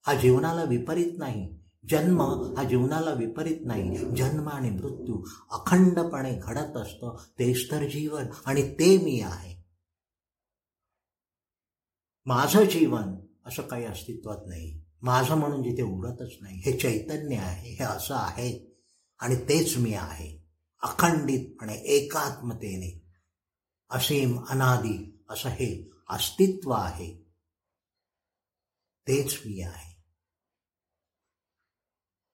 हा 0.07 0.13
जीवनाला 0.13 0.63
विपरीत 0.63 1.11
नाही. 1.17 1.57
जन्म 1.89 2.21
हा 2.57 2.63
जीवनाला 2.63 3.13
विपरीत 3.13 3.57
नाही. 3.65 3.97
जन्म 3.97 4.49
आणि 4.49 4.69
मृत्यू 4.69 5.23
अखंडपणे 5.51 6.35
घडत 6.35 6.77
असतं. 6.77 7.17
तेच 7.39 7.71
तर 7.71 7.83
जीवन 7.83 8.25
आणि 8.45 8.73
ते 8.73 8.97
मी 8.97 9.21
आहे. 9.21 9.63
माझं 12.25 12.63
जीवन 12.63 13.03
असं 13.45 13.61
काही 13.61 13.85
अस्तित्वात 13.85 14.37
नाही. 14.47 14.81
माझं 15.01 15.35
म्हणून 15.35 15.63
जिथे 15.63 15.81
उडतच 15.81 16.31
नाही. 16.41 16.59
हे 16.59 16.77
चैतन्य 16.77 17.35
आहे. 17.35 17.71
हे 17.71 17.83
असं 17.83 18.15
आहे. 18.15 18.79
आणि 19.19 19.35
तेच 19.35 19.77
मी 19.77 19.93
आहे. 19.93 20.37
अखंडितपणे 20.81 21.73
एकात्मतेने. 21.73 23.03
असीम 23.89 24.45
अनादी 24.49 25.19
असं 25.29 25.49
हे 25.49 25.89
अस्तित्व 26.09 26.71
आहे. 26.71 27.26
तेच 29.07 29.39
मी 29.45 29.61
आहे. 29.61 29.97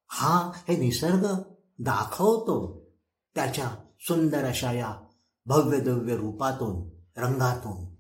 हा 0.08 0.52
हे 0.56 0.78
निसर्ग 0.78 1.28
दाखवतो 1.80 2.86
त्याच्या 3.36 3.76
सुंदर 4.00 4.46
अशा 4.46 4.72
या 4.72 5.02
भव्य 5.46 6.16
रूपातून 6.16 6.90
रंगातून 7.18 7.96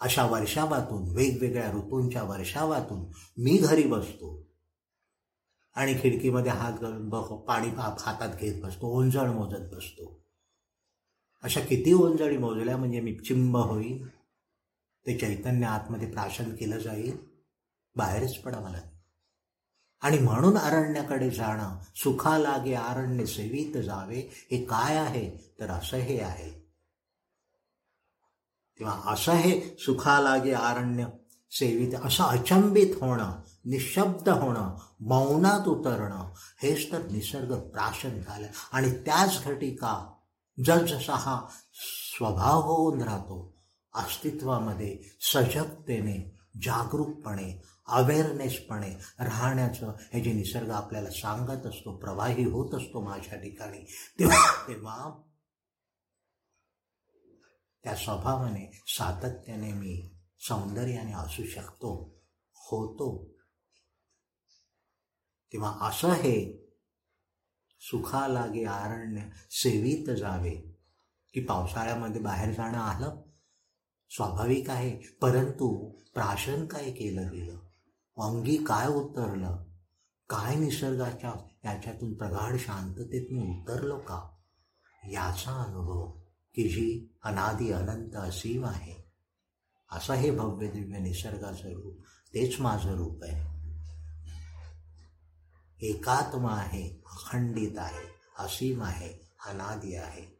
अशा 0.00 0.26
वर्षावातून 0.26 1.14
वेगवेगळ्या 1.16 1.72
ऋतूंच्या 1.72 2.22
वर्षावातून 2.22 3.00
मी 3.38 3.56
घरी 3.56 3.86
बसतो. 3.86 4.46
आणि 5.74 5.94
खिडकीमध्ये 5.94 6.52
हात 6.52 6.72
घालून 6.72 7.08
बघ 7.08 7.32
पाणी 7.32 7.68
हातात 7.68 8.36
घेत 8.36 8.62
बसतो 8.62 8.98
ओंजळ 8.98 9.30
मोजत 9.30 9.74
बसतो. 9.74 10.24
अशा 11.42 11.60
किती 11.60 11.92
ओंजळी 11.92 12.36
मोजल्या 12.36 12.76
म्हणजे 12.76 13.00
मी 13.00 13.18
चिंब 13.18 13.56
होईल 13.56 14.08
ते 15.06 15.18
चैतन्य 15.18 15.66
आतमध्ये 15.66 16.10
प्राशन 16.10 16.56
केलं 16.56 16.78
जाईल. 16.78 17.35
बाहेरच 17.96 18.38
पडावं 18.38 18.70
लागेल 18.70 18.96
आणि 20.00 20.18
म्हणून 20.18 20.58
अरण्याकडे 20.58 21.30
जाणं 21.30 21.78
सुखा 21.96 22.38
लागे 22.38 22.74
अरण्य 22.74 23.26
सेवित 23.26 23.82
जावे 23.82 24.46
हे 24.50 24.64
काय 24.64 24.96
आहे? 24.96 25.54
तर 25.60 25.70
असं 25.70 25.96
हे 25.96 26.20
आहे. 26.20 26.66
तेव्हा 28.78 29.12
असं 29.12 29.32
हे 29.32 29.76
सुखा 29.78 30.20
लागे 30.20 30.52
अरण्य 30.52 31.06
सेवित 31.50 31.94
असं 32.04 32.24
अचंबित 32.24 32.94
होणं 33.00 33.40
निशब्द 33.64 34.28
होणं 34.28 34.76
मौनात 35.00 35.68
उतरणं 35.68 36.32
हेच 36.62 36.92
तर 36.92 37.02
निसर्ग 37.10 37.58
प्राशन 37.58 38.20
झालं. 38.20 38.46
आणि 38.72 38.90
त्याच 38.90 39.44
घटिका 39.44 40.12
जसजसा 40.64 41.14
हा 41.14 41.46
स्वभाव 41.74 42.60
होऊन 42.60 43.02
राहतो 43.02 43.56
अस्तित्वामध्ये 43.94 44.98
सजगतेने 45.20 46.36
जागरूकपणे 46.62 47.62
अवेअरनेसपणे 47.88 48.90
राहण्याचं 49.20 49.92
हे 50.12 50.20
जे 50.20 50.32
निसर्ग 50.32 50.70
आपल्याला 50.70 51.10
सांगत 51.10 51.66
असतो 51.66 51.96
प्रवाही 51.96 52.44
होत 52.44 52.74
असतो 52.74 53.00
माझ्या 53.00 53.38
ठिकाणी 53.38 53.78
तेव्हा 54.18 54.68
तेव्हा 54.68 55.22
त्या 57.84 57.96
स्वभावाने 57.96 58.82
सातत्याने 58.86 59.72
मी 59.72 60.10
सौंदर्याने 60.38 61.12
असू 61.12 61.44
शकतो 61.44 62.16
होतो. 62.54 63.30
तेव्हा 65.52 65.88
असं 65.88 66.08
हे 66.08 66.66
सुखा 67.80 68.28
लागे 68.28 68.64
आरण्य 68.64 69.20
सेवित 69.50 70.16
जावे 70.16 70.54
की 71.34 71.40
पावसाळ्यामध्ये 71.40 72.20
बाहेर 72.20 72.54
जाणं 72.54 72.78
आलं 72.78 73.22
स्वाभाविक 74.10 74.70
आहे 74.70 75.16
परंतु 75.22 75.90
प्राशन 76.14 76.66
काय 76.66 76.90
केलं 76.92 77.30
गेलं. 77.30 77.65
अंगी 78.18 78.56
काय 78.56 78.88
उतरलं? 78.88 79.64
काय 80.28 80.54
निसर्गाच्या 80.54 81.32
याच्यातून 81.64 82.14
प्रगाढ 82.14 82.56
शांततेतून 82.56 83.38
उतरलो 83.38 83.98
का? 83.98 84.36
याचा 85.04 85.62
अनुभव 85.62 86.10
की 86.54 86.68
जी 86.68 87.18
अनादी 87.24 87.72
अनंत 87.72 88.16
असीम 88.16 88.64
आहे. 88.64 89.12
असं 89.92 90.14
हे 90.14 90.30
भव्य 90.30 90.68
दिव्य 90.68 90.98
निसर्गाचं 90.98 91.68
रूप 91.68 91.98
तेच 92.34 92.60
माझं 92.60 92.94
रूप 92.94 93.24
आहे. 93.24 93.56
एकात्म 95.80 96.46
आहे 96.46 97.02
अखंडित 97.06 97.78
आहे 97.78 98.08
असीम 98.38 98.82
आहे 98.82 99.34
अनादी 99.46 99.94
आहे. 99.94 100.36